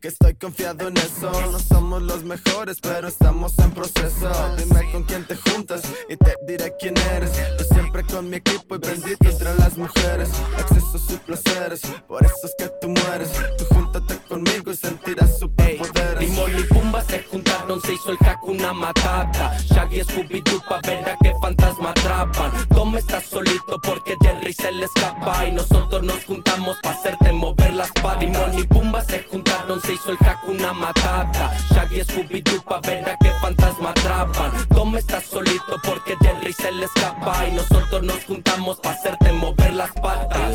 que 0.00 0.08
estoy 0.08 0.34
confiado 0.34 0.88
en 0.88 0.96
eso. 0.96 1.30
No 1.52 1.58
somos 1.60 2.02
los 2.02 2.24
mejores 2.24 2.78
pero 2.80 3.06
estamos 3.06 3.56
en 3.60 3.70
proceso. 3.70 4.30
Dime 4.56 4.90
con 4.90 5.04
quién 5.04 5.24
te 5.24 5.36
juntas 5.36 5.82
y 6.08 6.16
te 6.16 6.34
diré 6.48 6.74
quién 6.80 6.94
eres. 7.14 7.30
Yo 7.58 7.64
siempre 7.72 8.02
con 8.04 8.28
mi 8.28 8.36
equipo 8.36 8.74
y 8.74 8.78
bendito 8.78 9.28
entre 9.28 9.54
las 9.54 9.78
mujeres. 9.78 10.30
Excesos 10.58 11.02
y 11.10 11.16
placeres, 11.18 11.82
por 12.08 12.24
eso 12.24 12.34
es 12.44 12.54
que 12.58 12.68
tú 12.80 12.88
mueres. 12.88 13.30
Tú 13.56 13.64
júntate 13.72 14.18
conmigo 14.28 14.72
y 14.72 14.76
sentirás 14.76 15.38
superpoderes. 15.38 16.18
Timón 16.18 16.50
y 16.58 16.62
Pumba 16.64 17.02
se 17.02 17.22
juntaron, 17.22 17.80
se 17.82 17.94
hizo 17.94 18.10
el 18.10 18.18
Hakuna 18.26 18.72
Matata. 18.72 19.56
Shaggy 19.58 20.00
Scooby-Doo 20.00 20.60
pa' 20.68 20.80
ver 20.84 21.08
a 21.08 21.16
qué 21.22 21.32
fantasma 21.40 21.90
atrapan. 21.90 22.50
Tom 22.68 22.96
está 22.96 23.20
solito 23.20 23.78
porque 23.92 24.16
Jerry 24.22 24.52
se 24.54 24.72
le 24.72 24.86
escapa 24.86 25.46
Y 25.46 25.52
nosotros 25.52 26.02
nos 26.02 26.24
juntamos 26.24 26.78
pa' 26.82 26.90
hacerte 26.90 27.30
mover 27.32 27.74
las 27.74 27.90
patas 27.92 28.20
Timón 28.20 28.58
y 28.58 28.62
Pumba 28.64 29.04
se 29.04 29.22
juntaron, 29.24 29.80
se 29.82 29.94
hizo 29.94 30.12
el 30.12 30.18
Hakuna 30.26 30.72
Matata. 30.72 31.52
Shaggy 31.74 32.00
Scooby-Doo 32.00 32.62
pa' 32.62 32.80
ver 32.80 33.08
a 33.08 33.16
qué 33.18 33.30
fantasma 33.40 33.90
atrapan. 33.90 34.50
Tom 34.68 34.96
está 34.96 35.20
solito 35.20 35.76
porque 35.84 36.16
Jerry 36.22 36.52
se 36.52 36.72
le 36.72 36.84
escapa 36.86 37.46
Y 37.48 37.52
nosotros 37.52 38.02
nos 38.02 38.24
juntamos 38.24 38.80
pa' 38.80 38.92
hacerte 38.92 39.32
mover 39.32 39.74
las 39.74 39.92
patas. 39.92 40.54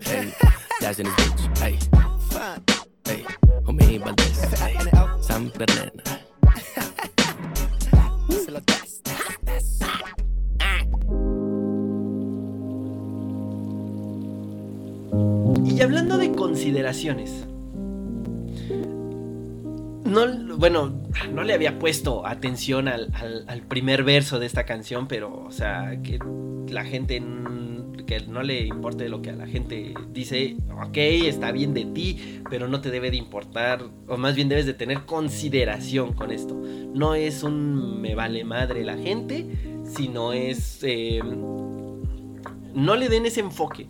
Hey, 0.00 0.32
Dash 0.80 0.98
in 1.00 1.06
his 1.06 1.14
bitch, 1.14 1.58
hey, 1.58 1.78
hey, 3.06 3.24
Homie 3.64 3.98
Valdez, 3.98 4.38
hey, 4.60 4.76
Sam 5.20 5.50
hablando 15.84 16.18
de 16.18 16.32
consideraciones. 16.32 17.46
No, 20.04 20.56
bueno, 20.56 21.02
no 21.32 21.44
le 21.44 21.54
había 21.54 21.78
puesto 21.78 22.26
atención 22.26 22.88
al, 22.88 23.10
primer 23.68 24.04
verso 24.04 24.38
de 24.38 24.46
esta 24.46 24.64
canción, 24.64 25.08
pero, 25.08 25.44
o 25.44 25.50
sea, 25.50 25.98
que 26.02 26.18
la 26.68 26.84
gente, 26.84 27.22
que 28.06 28.20
no 28.26 28.42
le 28.42 28.66
importe 28.66 29.08
lo 29.08 29.22
que 29.22 29.30
a 29.30 29.34
la 29.34 29.46
gente 29.46 29.94
dice, 30.12 30.56
ok, 30.70 30.96
está 30.96 31.52
bien 31.52 31.74
de 31.74 31.86
ti, 31.86 32.40
pero 32.50 32.68
no 32.68 32.80
te 32.80 32.90
debe 32.90 33.10
de 33.10 33.16
importar, 33.16 33.82
o 34.06 34.16
más 34.16 34.34
bien 34.34 34.48
debes 34.48 34.66
de 34.66 34.74
tener 34.74 35.00
consideración 35.06 36.12
con 36.12 36.30
esto. 36.30 36.54
No 36.54 37.14
es 37.14 37.42
un 37.42 38.00
me 38.00 38.14
vale 38.14 38.44
madre 38.44 38.84
la 38.84 38.96
gente, 38.96 39.46
sino 39.84 40.32
es... 40.32 40.80
eh, 40.82 41.20
no 42.74 42.96
le 42.96 43.08
den 43.08 43.26
ese 43.26 43.40
enfoque. 43.40 43.88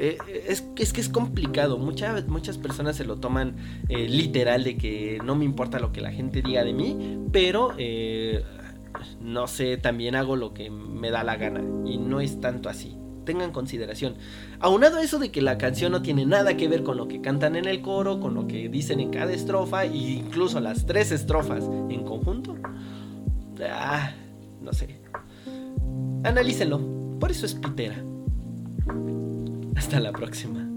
Eh, 0.00 0.16
es, 0.46 0.62
que 0.62 1.00
es 1.00 1.08
complicado. 1.08 1.76
Muchas 1.76 2.28
muchas 2.28 2.56
personas 2.56 2.94
se 2.96 3.04
lo 3.04 3.16
toman 3.16 3.56
eh, 3.88 4.08
literal 4.08 4.62
de 4.62 4.76
que 4.76 5.18
no 5.24 5.34
me 5.34 5.44
importa 5.44 5.80
lo 5.80 5.90
que 5.90 6.00
la 6.00 6.12
gente 6.12 6.40
diga 6.40 6.62
de 6.62 6.72
mí, 6.72 7.18
pero 7.32 7.74
eh, 7.78 8.44
no 9.20 9.48
sé, 9.48 9.76
también 9.76 10.14
hago 10.14 10.36
lo 10.36 10.54
que 10.54 10.70
me 10.70 11.10
da 11.10 11.24
la 11.24 11.36
gana. 11.36 11.62
Y 11.84 11.98
no 11.98 12.20
es 12.20 12.40
tanto 12.40 12.68
así. 12.68 12.96
Tengan 13.24 13.50
consideración. 13.50 14.14
Aunado 14.60 14.98
a 14.98 15.02
eso 15.02 15.18
de 15.18 15.32
que 15.32 15.42
la 15.42 15.58
canción 15.58 15.90
no 15.90 16.00
tiene 16.00 16.24
nada 16.24 16.56
que 16.56 16.68
ver 16.68 16.84
con 16.84 16.96
lo 16.96 17.08
que 17.08 17.20
cantan 17.20 17.56
en 17.56 17.66
el 17.66 17.82
coro, 17.82 18.20
con 18.20 18.34
lo 18.34 18.46
que 18.46 18.68
dicen 18.68 19.00
en 19.00 19.10
cada 19.10 19.32
estrofa, 19.32 19.84
e 19.84 19.96
incluso 19.96 20.60
las 20.60 20.86
tres 20.86 21.10
estrofas 21.10 21.64
en 21.90 22.04
conjunto. 22.04 22.56
Ah, 23.68 24.12
no 24.62 24.72
sé. 24.72 25.00
Analícenlo. 26.22 26.80
Por 27.18 27.32
eso 27.32 27.46
es 27.46 27.54
pitera. 27.54 27.96
Hasta 29.78 30.00
la 30.00 30.10
próxima. 30.10 30.67